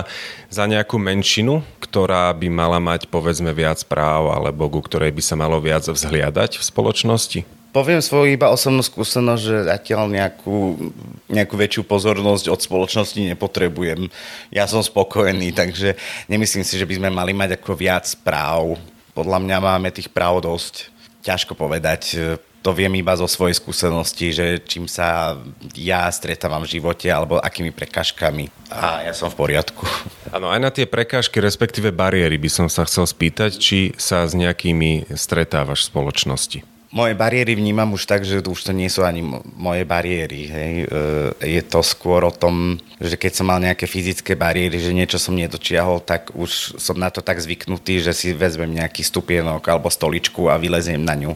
za 0.48 0.64
nejakú 0.64 0.96
menšinu, 0.96 1.60
ktorá 1.84 2.32
by 2.32 2.48
mala 2.48 2.80
mať 2.80 3.12
povedzme 3.12 3.52
viac 3.52 3.84
práv 3.84 4.32
alebo 4.32 4.72
ku 4.72 4.80
ktorej 4.80 5.12
by 5.12 5.20
sa 5.20 5.36
malo 5.36 5.60
viac 5.60 5.84
vzhliadať 5.84 6.56
v 6.56 6.64
spoločnosti? 6.64 7.55
Poviem 7.76 8.00
svoju 8.00 8.32
iba 8.32 8.48
osobnú 8.48 8.80
skúsenosť, 8.80 9.42
že 9.44 9.68
zatiaľ 9.68 10.08
nejakú, 10.08 10.80
nejakú 11.28 11.60
väčšiu 11.60 11.84
pozornosť 11.84 12.48
od 12.48 12.64
spoločnosti 12.64 13.20
nepotrebujem. 13.20 14.08
Ja 14.48 14.64
som 14.64 14.80
spokojný, 14.80 15.52
takže 15.52 15.92
nemyslím 16.24 16.64
si, 16.64 16.80
že 16.80 16.88
by 16.88 16.96
sme 16.96 17.12
mali 17.12 17.36
mať 17.36 17.60
ako 17.60 17.76
viac 17.76 18.08
práv. 18.24 18.80
Podľa 19.12 19.44
mňa 19.44 19.56
máme 19.60 19.92
tých 19.92 20.08
práv 20.08 20.40
dosť. 20.40 20.88
Ťažko 21.20 21.52
povedať. 21.52 22.16
To 22.64 22.72
viem 22.72 22.96
iba 22.96 23.12
zo 23.12 23.28
svojej 23.28 23.60
skúsenosti, 23.60 24.32
že 24.32 24.56
čím 24.64 24.88
sa 24.88 25.36
ja 25.76 26.08
stretávam 26.08 26.64
v 26.64 26.80
živote 26.80 27.12
alebo 27.12 27.36
akými 27.44 27.76
prekažkami. 27.76 28.72
A 28.72 29.04
ja 29.04 29.12
som 29.12 29.28
v 29.28 29.36
poriadku. 29.36 29.84
Áno, 30.32 30.48
aj 30.48 30.60
na 30.64 30.72
tie 30.72 30.88
prekážky, 30.88 31.44
respektíve 31.44 31.92
bariéry 31.92 32.40
by 32.40 32.48
som 32.48 32.66
sa 32.72 32.88
chcel 32.88 33.04
spýtať, 33.04 33.60
či 33.60 33.92
sa 34.00 34.24
s 34.24 34.32
nejakými 34.32 35.12
stretávaš 35.12 35.84
v 35.84 35.88
spoločnosti 35.92 36.60
moje 36.90 37.14
bariéry 37.18 37.58
vnímam 37.58 37.92
už 37.92 38.06
tak, 38.06 38.22
že 38.22 38.38
už 38.42 38.60
to 38.62 38.72
nie 38.72 38.86
sú 38.86 39.02
ani 39.02 39.24
moje 39.56 39.82
bariéry. 39.82 40.40
Hej. 40.46 40.72
E, 40.84 41.58
je 41.58 41.62
to 41.66 41.82
skôr 41.82 42.22
o 42.22 42.32
tom, 42.32 42.78
že 43.02 43.18
keď 43.18 43.32
som 43.34 43.46
mal 43.50 43.58
nejaké 43.58 43.90
fyzické 43.90 44.38
bariéry, 44.38 44.78
že 44.78 44.94
niečo 44.94 45.18
som 45.18 45.34
nedočiahol, 45.34 46.02
tak 46.02 46.30
už 46.32 46.78
som 46.78 46.94
na 46.94 47.10
to 47.10 47.20
tak 47.20 47.42
zvyknutý, 47.42 47.98
že 47.98 48.14
si 48.14 48.30
vezmem 48.32 48.78
nejaký 48.78 49.02
stupienok 49.02 49.62
alebo 49.66 49.90
stoličku 49.90 50.46
a 50.46 50.60
vyleziem 50.60 51.02
na 51.02 51.14
ňu 51.18 51.34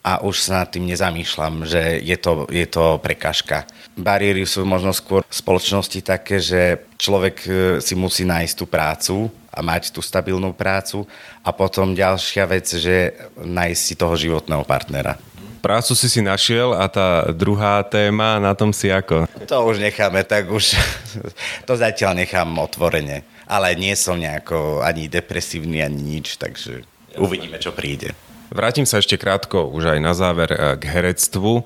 a 0.00 0.24
už 0.24 0.48
sa 0.48 0.64
nad 0.64 0.68
tým 0.72 0.88
nezamýšľam, 0.88 1.68
že 1.68 2.00
je 2.00 2.16
to, 2.16 2.48
je 2.48 2.64
to 2.64 2.96
prekažka. 3.04 3.68
Bariéry 4.00 4.48
sú 4.48 4.64
možno 4.64 4.96
skôr 4.96 5.20
v 5.20 5.34
spoločnosti 5.34 6.00
také, 6.00 6.40
že 6.40 6.88
človek 6.96 7.36
e, 7.44 7.50
si 7.84 7.92
musí 7.92 8.24
nájsť 8.24 8.54
tú 8.56 8.64
prácu 8.64 9.28
a 9.52 9.60
mať 9.60 9.92
tú 9.92 10.00
stabilnú 10.00 10.56
prácu 10.56 11.04
a 11.44 11.52
potom 11.52 11.92
ďalšia 11.92 12.48
vec, 12.48 12.64
že 12.64 13.12
nájsť 13.36 13.82
si 13.82 13.94
toho 13.98 14.16
životného 14.16 14.64
partnera. 14.64 15.20
Prácu 15.60 15.92
si 15.92 16.08
si 16.08 16.24
našiel 16.24 16.72
a 16.72 16.88
tá 16.88 17.28
druhá 17.36 17.84
téma, 17.84 18.40
na 18.40 18.56
tom 18.56 18.72
si 18.72 18.88
ako? 18.88 19.28
To 19.44 19.68
už 19.68 19.84
necháme, 19.84 20.24
tak 20.24 20.48
už 20.48 20.80
to 21.68 21.76
zatiaľ 21.76 22.16
nechám 22.16 22.48
otvorene. 22.56 23.20
Ale 23.44 23.76
nie 23.76 23.92
som 23.98 24.16
nejako 24.16 24.80
ani 24.80 25.12
depresívny, 25.12 25.84
ani 25.84 26.00
nič, 26.16 26.40
takže 26.40 26.88
uvidíme, 27.20 27.60
čo 27.60 27.76
príde. 27.76 28.16
Vrátim 28.50 28.82
sa 28.82 28.98
ešte 28.98 29.14
krátko 29.14 29.70
už 29.70 29.94
aj 29.94 29.98
na 30.02 30.10
záver 30.10 30.50
eh, 30.50 30.74
k 30.74 30.82
herectvu. 30.90 31.62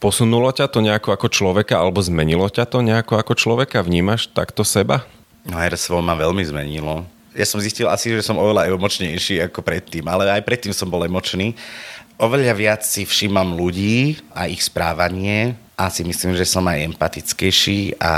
Posunulo 0.00 0.48
ťa 0.52 0.68
to 0.68 0.80
nejako 0.80 1.12
ako 1.12 1.28
človeka 1.28 1.80
alebo 1.80 2.00
zmenilo 2.00 2.48
ťa 2.48 2.64
to 2.68 2.80
nejako 2.80 3.20
ako 3.20 3.36
človeka? 3.36 3.84
Vnímaš 3.84 4.32
takto 4.32 4.64
seba? 4.64 5.04
No 5.44 5.56
herectvo 5.56 6.00
ma 6.04 6.16
veľmi 6.16 6.44
zmenilo. 6.44 7.04
Ja 7.32 7.44
som 7.48 7.60
zistil 7.60 7.88
asi, 7.88 8.12
že 8.12 8.24
som 8.24 8.36
oveľa 8.36 8.68
emočnejší 8.68 9.44
ako 9.48 9.64
predtým, 9.64 10.04
ale 10.08 10.28
aj 10.28 10.44
predtým 10.44 10.74
som 10.74 10.88
bol 10.88 11.04
emočný. 11.04 11.56
Oveľa 12.20 12.52
viac 12.52 12.82
si 12.84 13.08
všímam 13.08 13.56
ľudí 13.56 14.20
a 14.36 14.44
ich 14.44 14.60
správanie 14.60 15.56
a 15.80 15.88
si 15.88 16.04
myslím, 16.04 16.36
že 16.36 16.44
som 16.44 16.66
aj 16.68 16.92
empatickejší 16.92 17.96
a 17.96 18.12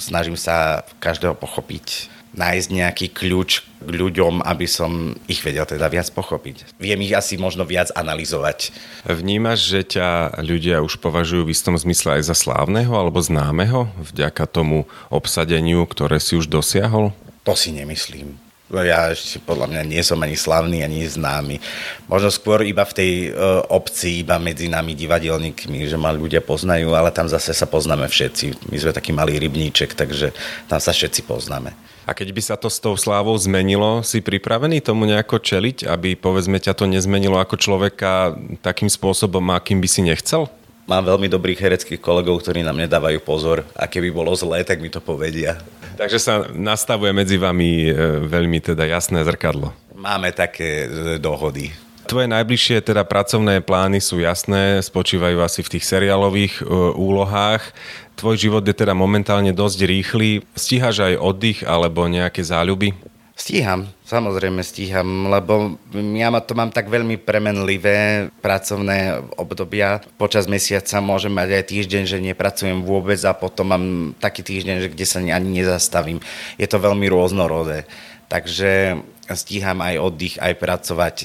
snažím 0.00 0.40
sa 0.40 0.80
každého 1.02 1.36
pochopiť 1.36 2.08
nájsť 2.34 2.68
nejaký 2.70 3.06
kľúč 3.10 3.66
k 3.80 3.90
ľuďom, 3.90 4.44
aby 4.44 4.66
som 4.68 5.16
ich 5.26 5.42
vedel 5.42 5.64
teda 5.66 5.88
viac 5.90 6.06
pochopiť. 6.12 6.76
Viem 6.78 7.02
ich 7.02 7.16
asi 7.16 7.40
možno 7.40 7.66
viac 7.66 7.90
analyzovať. 7.96 8.70
Vnímaš, 9.08 9.66
že 9.66 9.80
ťa 9.98 10.38
ľudia 10.44 10.84
už 10.84 11.00
považujú 11.00 11.48
v 11.48 11.52
istom 11.54 11.74
zmysle 11.74 12.20
aj 12.20 12.30
za 12.30 12.36
slávneho 12.36 12.92
alebo 12.92 13.18
známeho 13.18 13.90
vďaka 13.98 14.46
tomu 14.46 14.86
obsadeniu, 15.08 15.82
ktoré 15.88 16.20
si 16.22 16.36
už 16.36 16.46
dosiahol? 16.46 17.16
To 17.48 17.56
si 17.56 17.72
nemyslím. 17.72 18.49
Ja 18.70 19.10
ešte 19.10 19.42
podľa 19.42 19.66
mňa 19.66 19.82
nie 19.82 19.98
som 20.06 20.22
ani 20.22 20.38
slavný, 20.38 20.86
ani 20.86 21.02
známy. 21.02 21.58
Možno 22.06 22.30
skôr 22.30 22.62
iba 22.62 22.86
v 22.86 22.94
tej 22.94 23.12
uh, 23.34 23.66
obci, 23.66 24.22
iba 24.22 24.38
medzi 24.38 24.70
nami 24.70 24.94
divadelníkmi, 24.94 25.90
že 25.90 25.98
ma 25.98 26.14
ľudia 26.14 26.38
poznajú, 26.38 26.94
ale 26.94 27.10
tam 27.10 27.26
zase 27.26 27.50
sa 27.50 27.66
poznáme 27.66 28.06
všetci. 28.06 28.70
My 28.70 28.76
sme 28.78 28.94
taký 28.94 29.10
malý 29.10 29.42
rybníček, 29.42 29.98
takže 29.98 30.30
tam 30.70 30.78
sa 30.78 30.94
všetci 30.94 31.26
poznáme. 31.26 31.74
A 32.06 32.14
keď 32.14 32.30
by 32.30 32.42
sa 32.42 32.54
to 32.54 32.70
s 32.70 32.78
tou 32.78 32.94
slávou 32.94 33.34
zmenilo, 33.38 34.06
si 34.06 34.22
pripravený 34.22 34.82
tomu 34.82 35.06
nejako 35.06 35.42
čeliť, 35.42 35.90
aby 35.90 36.14
povedzme 36.14 36.62
ťa 36.62 36.74
to 36.78 36.86
nezmenilo 36.86 37.42
ako 37.42 37.58
človeka 37.58 38.38
takým 38.62 38.90
spôsobom, 38.90 39.42
akým 39.50 39.82
by 39.82 39.88
si 39.90 40.06
nechcel? 40.06 40.46
Mám 40.90 41.06
veľmi 41.06 41.30
dobrých 41.30 41.62
hereckých 41.62 42.02
kolegov, 42.02 42.42
ktorí 42.42 42.66
nám 42.66 42.78
nedávajú 42.82 43.22
pozor 43.22 43.62
a 43.78 43.86
keby 43.86 44.10
bolo 44.10 44.34
zlé, 44.34 44.66
tak 44.66 44.82
mi 44.82 44.90
to 44.90 44.98
povedia. 44.98 45.58
Takže 46.00 46.16
sa 46.16 46.48
nastavuje 46.56 47.12
medzi 47.12 47.36
vami 47.36 47.84
e, 47.84 48.24
veľmi 48.24 48.64
teda 48.64 48.88
jasné 48.88 49.20
zrkadlo. 49.20 49.76
Máme 49.92 50.32
také 50.32 50.88
e, 50.88 51.20
dohody. 51.20 51.68
Tvoje 52.08 52.24
najbližšie 52.24 52.80
teda 52.80 53.04
pracovné 53.04 53.60
plány 53.60 54.00
sú 54.00 54.16
jasné, 54.18 54.80
spočívajú 54.80 55.44
asi 55.44 55.60
v 55.60 55.76
tých 55.76 55.84
seriálových 55.84 56.64
e, 56.64 56.72
úlohách 56.96 57.76
tvoj 58.20 58.36
život 58.36 58.60
je 58.60 58.76
teda 58.76 58.92
momentálne 58.92 59.48
dosť 59.56 59.78
rýchly. 59.88 60.44
Stíhaš 60.52 61.00
aj 61.00 61.16
oddych 61.16 61.64
alebo 61.64 62.04
nejaké 62.04 62.44
záľuby? 62.44 62.92
Stíham, 63.40 63.88
samozrejme 64.04 64.60
stíham, 64.60 65.32
lebo 65.32 65.80
ja 65.96 66.28
to 66.44 66.52
mám 66.52 66.68
tak 66.68 66.92
veľmi 66.92 67.16
premenlivé 67.16 68.28
pracovné 68.44 69.16
obdobia. 69.40 70.04
Počas 70.20 70.44
mesiaca 70.44 71.00
môžem 71.00 71.32
mať 71.32 71.48
aj 71.56 71.64
týždeň, 71.72 72.02
že 72.04 72.20
nepracujem 72.20 72.84
vôbec 72.84 73.16
a 73.24 73.32
potom 73.32 73.72
mám 73.72 73.84
taký 74.20 74.44
týždeň, 74.44 74.76
že 74.84 74.92
kde 74.92 75.06
sa 75.08 75.24
ani 75.24 75.64
nezastavím. 75.64 76.20
Je 76.60 76.68
to 76.68 76.84
veľmi 76.84 77.08
rôznorodé. 77.08 77.88
Takže 78.28 79.00
stíham 79.32 79.80
aj 79.80 80.04
oddych, 80.04 80.36
aj 80.36 80.52
pracovať 80.60 81.16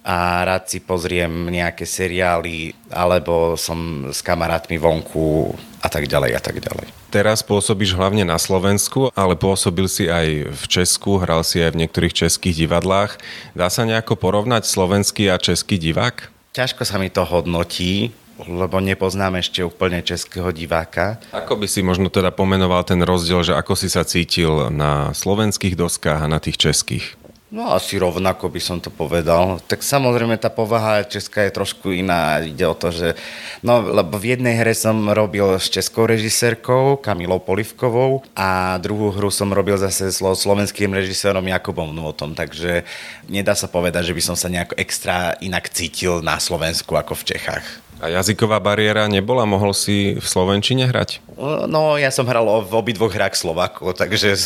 a 0.00 0.42
rád 0.44 0.72
si 0.72 0.80
pozriem 0.80 1.52
nejaké 1.52 1.84
seriály, 1.84 2.72
alebo 2.88 3.54
som 3.60 4.08
s 4.08 4.24
kamarátmi 4.24 4.80
vonku 4.80 5.52
a 5.80 5.88
tak 5.88 6.08
ďalej 6.08 6.30
a 6.36 6.40
tak 6.40 6.56
ďalej. 6.60 6.88
Teraz 7.10 7.42
pôsobíš 7.42 7.98
hlavne 7.98 8.22
na 8.22 8.38
Slovensku, 8.38 9.10
ale 9.18 9.34
pôsobil 9.34 9.90
si 9.90 10.06
aj 10.06 10.52
v 10.52 10.64
Česku, 10.70 11.18
hral 11.18 11.42
si 11.42 11.58
aj 11.58 11.74
v 11.74 11.80
niektorých 11.84 12.14
českých 12.14 12.64
divadlách. 12.64 13.18
Dá 13.52 13.66
sa 13.66 13.82
nejako 13.82 14.14
porovnať 14.14 14.64
slovenský 14.64 15.26
a 15.28 15.36
český 15.36 15.76
divák? 15.76 16.30
Ťažko 16.54 16.82
sa 16.86 16.96
mi 16.96 17.10
to 17.10 17.26
hodnotí, 17.26 18.14
lebo 18.48 18.80
nepoznám 18.80 19.36
ešte 19.36 19.60
úplne 19.60 20.00
českého 20.00 20.48
diváka. 20.54 21.20
Ako 21.34 21.60
by 21.60 21.68
si 21.68 21.84
možno 21.84 22.08
teda 22.08 22.32
pomenoval 22.32 22.80
ten 22.88 23.04
rozdiel, 23.04 23.44
že 23.44 23.52
ako 23.52 23.76
si 23.76 23.92
sa 23.92 24.06
cítil 24.06 24.72
na 24.72 25.12
slovenských 25.12 25.76
doskách 25.76 26.24
a 26.24 26.30
na 26.30 26.40
tých 26.40 26.56
českých? 26.56 27.19
No 27.50 27.74
asi 27.74 27.98
rovnako 27.98 28.46
by 28.46 28.62
som 28.62 28.78
to 28.78 28.94
povedal. 28.94 29.58
Tak 29.66 29.82
samozrejme 29.82 30.38
tá 30.38 30.46
povaha 30.46 31.02
česká 31.02 31.42
je 31.50 31.58
trošku 31.58 31.90
iná. 31.90 32.38
Ide 32.38 32.62
o 32.62 32.78
to, 32.78 32.94
že... 32.94 33.18
No, 33.66 33.82
lebo 33.82 34.22
v 34.22 34.38
jednej 34.38 34.54
hre 34.54 34.70
som 34.70 34.94
robil 35.10 35.58
s 35.58 35.66
českou 35.66 36.06
režisérkou 36.06 37.02
Kamilou 37.02 37.42
Polivkovou 37.42 38.22
a 38.38 38.78
druhú 38.78 39.10
hru 39.10 39.34
som 39.34 39.50
robil 39.50 39.74
zase 39.82 40.14
s 40.14 40.22
slovenským 40.22 40.94
režisérom 40.94 41.42
Jakubom 41.42 41.90
Nôtom, 41.90 42.38
takže 42.38 42.86
nedá 43.26 43.58
sa 43.58 43.66
povedať, 43.66 44.14
že 44.14 44.16
by 44.16 44.22
som 44.22 44.36
sa 44.38 44.46
nejako 44.46 44.78
extra 44.78 45.34
inak 45.42 45.74
cítil 45.74 46.22
na 46.22 46.38
Slovensku 46.38 46.94
ako 46.94 47.18
v 47.18 47.34
Čechách. 47.34 47.89
A 48.00 48.08
jazyková 48.08 48.56
bariéra 48.56 49.04
nebola? 49.12 49.44
Mohol 49.44 49.76
si 49.76 50.16
v 50.16 50.24
Slovenčine 50.24 50.88
hrať? 50.88 51.20
No, 51.68 52.00
ja 52.00 52.08
som 52.08 52.24
hral 52.24 52.48
v 52.64 52.72
obidvoch 52.72 53.12
hrách 53.12 53.36
Slovaku, 53.36 53.92
takže, 53.92 54.36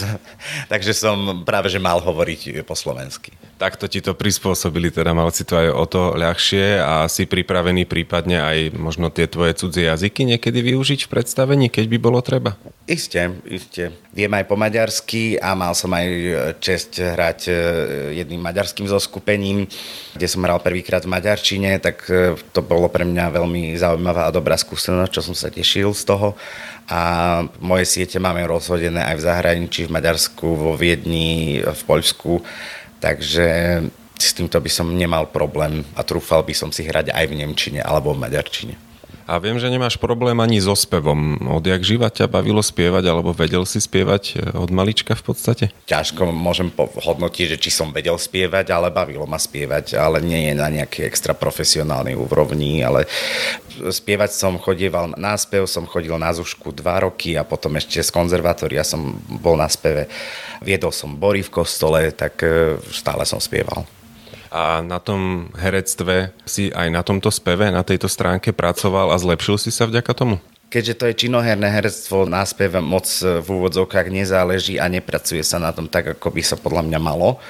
takže 0.73 0.91
som 0.91 1.47
práve 1.47 1.71
že 1.71 1.79
mal 1.79 2.03
hovoriť 2.03 2.67
po 2.67 2.75
slovensky. 2.75 3.31
Takto 3.55 3.87
ti 3.87 4.03
to 4.03 4.19
prispôsobili, 4.19 4.91
teda 4.91 5.15
mal 5.15 5.31
si 5.31 5.47
to 5.47 5.55
aj 5.55 5.69
o 5.71 5.85
to 5.87 6.03
ľahšie 6.19 6.83
a 6.83 7.07
si 7.07 7.23
pripravený 7.23 7.87
prípadne 7.87 8.43
aj 8.43 8.59
možno 8.75 9.15
tie 9.15 9.31
tvoje 9.31 9.55
cudzie 9.55 9.87
jazyky 9.87 10.27
niekedy 10.27 10.59
využiť 10.59 11.07
v 11.07 11.13
predstavení, 11.15 11.67
keď 11.71 11.87
by 11.87 11.99
bolo 12.03 12.19
treba? 12.19 12.59
Isté, 12.85 13.31
isté. 13.49 13.95
Viem 14.11 14.35
aj 14.35 14.45
po 14.51 14.59
maďarsky 14.59 15.39
a 15.39 15.55
mal 15.55 15.73
som 15.73 15.89
aj 15.95 16.07
čest 16.61 17.01
hrať 17.01 17.41
e, 17.49 17.53
jedným 18.21 18.45
maďarským 18.45 18.85
zoskupením, 18.91 19.65
kde 20.13 20.27
som 20.29 20.45
hral 20.45 20.61
prvýkrát 20.61 21.07
v 21.07 21.15
maďarčine, 21.15 21.81
tak 21.81 22.05
e, 22.11 22.37
to 22.53 22.61
bolo 22.61 22.91
pre 22.93 23.09
mňa 23.09 23.33
veľmi 23.33 23.73
zaujímavá 23.79 24.29
a 24.29 24.35
dobrá 24.35 24.59
skúsenosť, 24.59 25.15
čo 25.15 25.23
som 25.25 25.35
sa 25.39 25.49
tešil 25.49 25.97
z 25.97 26.03
toho 26.05 26.37
a 26.85 27.01
moje 27.65 27.89
siete 27.89 28.21
máme 28.21 28.45
rozhodené 28.45 29.01
aj 29.01 29.17
v 29.17 29.25
zahraničí, 29.25 29.81
v 29.89 29.95
Maďarsku, 29.97 30.45
vo 30.45 30.77
Viedni, 30.77 31.65
v 31.65 31.83
Poľsku 31.89 32.45
Takže 33.05 33.49
s 34.17 34.33
týmto 34.33 34.57
by 34.57 34.71
som 34.73 34.89
nemal 34.97 35.29
problém 35.29 35.85
a 35.93 36.01
trúfal 36.01 36.41
by 36.41 36.57
som 36.57 36.73
si 36.73 36.89
hrať 36.89 37.13
aj 37.13 37.25
v 37.29 37.45
Nemčine 37.45 37.85
alebo 37.85 38.17
v 38.17 38.25
Maďarčine. 38.25 38.81
A 39.25 39.41
viem, 39.41 39.57
že 39.57 39.73
nemáš 39.73 39.97
problém 39.97 40.37
ani 40.37 40.61
so 40.61 40.77
spevom. 40.77 41.41
Odjak 41.49 41.81
živa 41.81 42.13
ťa 42.13 42.29
bavilo 42.29 42.61
spievať, 42.61 43.09
alebo 43.09 43.33
vedel 43.33 43.65
si 43.65 43.81
spievať 43.81 44.23
e, 44.37 44.53
od 44.53 44.69
malička 44.69 45.17
v 45.17 45.25
podstate? 45.25 45.65
Ťažko 45.89 46.29
môžem 46.29 46.69
hodnotiť, 46.77 47.57
že 47.57 47.61
či 47.61 47.71
som 47.73 47.89
vedel 47.89 48.21
spievať, 48.21 48.69
ale 48.69 48.93
bavilo 48.93 49.25
ma 49.25 49.41
spievať, 49.41 49.97
ale 49.97 50.21
nie 50.21 50.53
je 50.53 50.55
na 50.61 50.69
nejakej 50.69 51.09
extra 51.09 51.33
profesionálnej 51.33 52.13
úrovni, 52.13 52.85
ale 52.85 53.09
spievať 53.81 54.37
som 54.37 54.61
chodieval 54.61 55.17
na 55.17 55.41
spev, 55.41 55.65
som 55.65 55.89
chodil 55.89 56.13
na 56.21 56.29
Zušku 56.29 56.77
dva 56.77 57.01
roky 57.09 57.41
a 57.41 57.49
potom 57.49 57.81
ešte 57.81 58.05
z 58.05 58.13
konzervatória 58.13 58.85
som 58.85 59.17
bol 59.41 59.57
na 59.57 59.73
speve. 59.73 60.05
Viedol 60.61 60.93
som 60.93 61.17
bory 61.17 61.41
v 61.41 61.65
kostole, 61.65 62.13
tak 62.13 62.45
e, 62.45 62.77
stále 62.93 63.25
som 63.25 63.41
spieval 63.41 63.89
a 64.55 64.87
na 64.87 65.03
tom 65.03 65.51
herectve 65.59 66.31
si 66.47 66.71
aj 66.71 66.87
na 66.87 67.03
tomto 67.03 67.27
speve, 67.35 67.75
na 67.75 67.83
tejto 67.83 68.07
stránke 68.07 68.55
pracoval 68.55 69.11
a 69.11 69.19
zlepšil 69.19 69.59
si 69.59 69.75
sa 69.75 69.91
vďaka 69.91 70.15
tomu? 70.15 70.39
Keďže 70.71 70.95
to 70.95 71.05
je 71.11 71.21
činoherné 71.27 71.67
herectvo, 71.75 72.23
na 72.23 72.47
speve 72.47 72.79
moc 72.79 73.07
v 73.19 73.43
úvodzovkách 73.43 74.15
nezáleží 74.15 74.79
a 74.79 74.87
nepracuje 74.87 75.43
sa 75.43 75.59
na 75.59 75.75
tom 75.75 75.91
tak, 75.91 76.15
ako 76.15 76.31
by 76.31 76.43
sa 76.47 76.55
podľa 76.55 76.87
mňa 76.87 77.01
malo. 77.03 77.43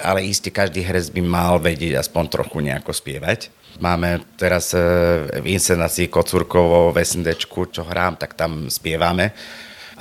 Ale 0.00 0.24
iste 0.24 0.52
každý 0.52 0.84
herec 0.84 1.08
by 1.12 1.24
mal 1.24 1.56
vedieť 1.60 2.00
aspoň 2.00 2.24
trochu 2.28 2.60
nejako 2.64 2.92
spievať. 2.92 3.48
Máme 3.80 4.24
teraz 4.36 4.76
e, 4.76 4.80
v 5.40 5.56
inscenácii 5.56 6.12
Kocúrkovo 6.12 6.92
v 6.92 7.00
SNDčku, 7.00 7.72
čo 7.72 7.84
hrám, 7.84 8.20
tak 8.20 8.36
tam 8.36 8.68
spievame. 8.68 9.32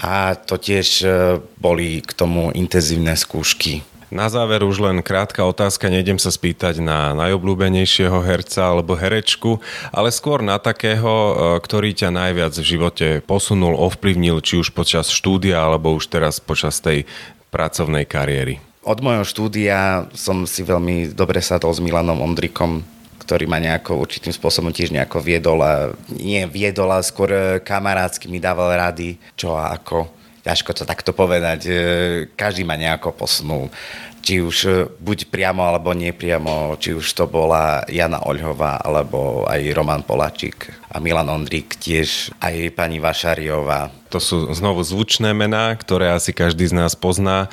A 0.03 0.35
to 0.35 0.59
tiež 0.59 0.87
e, 1.03 1.07
boli 1.55 2.03
k 2.03 2.11
tomu 2.11 2.51
intenzívne 2.51 3.15
skúšky 3.15 3.94
na 4.15 4.31
záver 4.31 4.63
už 4.63 4.79
len 4.79 5.03
krátka 5.03 5.43
otázka, 5.43 5.91
nejdem 5.91 6.15
sa 6.15 6.31
spýtať 6.31 6.79
na 6.79 7.11
najobľúbenejšieho 7.19 8.23
herca 8.23 8.71
alebo 8.71 8.95
herečku, 8.95 9.59
ale 9.91 10.15
skôr 10.15 10.39
na 10.39 10.55
takého, 10.55 11.11
e, 11.11 11.33
ktorý 11.59 11.91
ťa 11.91 12.15
najviac 12.15 12.55
v 12.55 12.65
živote 12.65 13.07
posunul, 13.27 13.75
ovplyvnil, 13.75 14.39
či 14.39 14.63
už 14.63 14.71
počas 14.71 15.11
štúdia 15.11 15.59
alebo 15.59 15.91
už 15.91 16.07
teraz 16.07 16.39
počas 16.39 16.79
tej 16.79 17.03
pracovnej 17.51 18.07
kariéry. 18.07 18.63
Od 18.87 19.03
môjho 19.03 19.27
štúdia 19.27 20.07
som 20.15 20.47
si 20.47 20.63
veľmi 20.63 21.11
dobre 21.11 21.43
sadol 21.43 21.75
s 21.75 21.83
Milanom 21.83 22.23
Ondrikom, 22.23 22.85
ktorý 23.19 23.49
ma 23.49 23.57
nejako 23.59 23.99
určitým 23.99 24.31
spôsobom 24.31 24.69
tiež 24.69 24.93
nejako 24.93 25.19
viedol 25.19 25.59
a 25.65 25.91
nie 26.13 26.45
viedol, 26.47 26.93
ale 26.93 27.03
skôr 27.03 27.29
e, 27.35 27.39
kamarátsky 27.59 28.31
mi 28.31 28.39
dával 28.39 28.71
rady, 28.79 29.19
čo 29.35 29.59
a 29.59 29.75
ako 29.75 30.24
ťažko 30.45 30.71
to 30.77 30.83
takto 30.85 31.11
povedať. 31.11 31.59
E, 31.65 31.73
každý 32.37 32.61
ma 32.61 32.77
nejako 32.77 33.17
posunul. 33.17 33.73
Či 34.21 34.45
už 34.45 34.57
e, 34.69 34.71
buď 35.01 35.33
priamo 35.33 35.65
alebo 35.65 35.97
nepriamo, 35.97 36.77
či 36.77 36.93
už 36.93 37.17
to 37.17 37.25
bola 37.25 37.81
Jana 37.89 38.21
Oľhová, 38.21 38.77
alebo 38.85 39.49
aj 39.49 39.73
Roman 39.73 40.05
Polačík 40.05 40.69
a 40.93 41.01
Milan 41.01 41.33
Ondrík 41.33 41.81
tiež, 41.81 42.29
aj 42.37 42.77
pani 42.77 43.01
Vašariová. 43.01 43.89
To 44.13 44.21
sú 44.21 44.53
znovu 44.53 44.85
zvučné 44.85 45.33
mená, 45.33 45.73
ktoré 45.73 46.13
asi 46.13 46.29
každý 46.29 46.69
z 46.69 46.77
nás 46.77 46.93
pozná. 46.93 47.49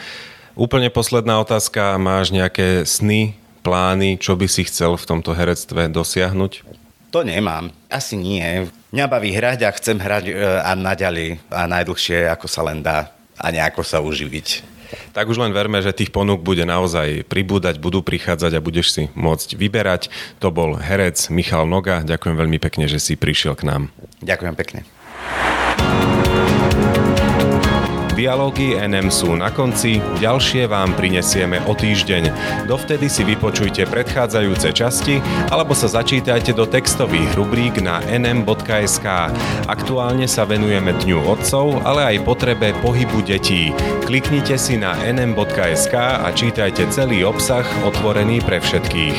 Úplne 0.53 0.93
posledná 0.93 1.41
otázka. 1.41 1.97
Máš 1.97 2.29
nejaké 2.29 2.85
sny, 2.85 3.41
plány, 3.65 4.19
čo 4.19 4.35
by 4.35 4.47
si 4.51 4.67
chcel 4.69 4.99
v 4.99 5.09
tomto 5.09 5.33
herectve 5.33 5.89
dosiahnuť? 5.89 6.53
To 7.15 7.23
nemám. 7.23 7.71
Asi 7.89 8.19
nie. 8.19 8.69
Mňa 8.93 9.09
baví 9.09 9.33
hrať 9.33 9.65
a 9.65 9.73
chcem 9.73 9.97
hrať 9.97 10.25
e, 10.29 10.33
a 10.37 10.77
naďalej 10.77 11.41
a 11.49 11.65
najdlhšie, 11.65 12.29
ako 12.29 12.45
sa 12.45 12.61
len 12.69 12.85
dá 12.85 13.09
a 13.41 13.49
nejako 13.49 13.81
sa 13.81 14.05
uživiť. 14.05 14.69
Tak 15.17 15.33
už 15.33 15.41
len 15.41 15.57
verme, 15.57 15.81
že 15.81 15.97
tých 15.97 16.13
ponúk 16.13 16.45
bude 16.45 16.69
naozaj 16.69 17.25
pribúdať, 17.25 17.81
budú 17.81 18.05
prichádzať 18.05 18.53
a 18.53 18.61
budeš 18.61 18.93
si 18.93 19.03
môcť 19.17 19.57
vyberať. 19.57 20.13
To 20.45 20.53
bol 20.53 20.77
herec 20.77 21.33
Michal 21.33 21.65
Noga. 21.65 22.05
Ďakujem 22.05 22.37
veľmi 22.37 22.61
pekne, 22.61 22.85
že 22.85 23.01
si 23.01 23.17
prišiel 23.17 23.57
k 23.57 23.65
nám. 23.65 23.83
Ďakujem 24.21 24.55
pekne. 24.61 24.85
Dialógy 28.23 28.79
NM 28.79 29.11
sú 29.11 29.35
na 29.35 29.51
konci, 29.51 29.99
ďalšie 30.23 30.71
vám 30.71 30.95
prinesieme 30.95 31.59
o 31.67 31.75
týždeň. 31.75 32.31
Dovtedy 32.71 33.11
si 33.11 33.27
vypočujte 33.27 33.83
predchádzajúce 33.91 34.71
časti 34.71 35.19
alebo 35.51 35.75
sa 35.75 35.91
začítajte 35.91 36.55
do 36.55 36.63
textových 36.63 37.35
rubrík 37.35 37.83
na 37.83 37.99
nm.sk. 38.07 39.07
Aktuálne 39.67 40.31
sa 40.31 40.47
venujeme 40.47 40.95
Dňu 41.03 41.19
otcov, 41.35 41.83
ale 41.83 42.15
aj 42.15 42.23
potrebe 42.23 42.71
pohybu 42.79 43.27
detí. 43.27 43.75
Kliknite 44.07 44.55
si 44.55 44.79
na 44.79 44.95
nm.sk 45.03 45.95
a 45.99 46.31
čítajte 46.31 46.95
celý 46.95 47.27
obsah 47.27 47.67
otvorený 47.83 48.39
pre 48.47 48.63
všetkých. 48.63 49.19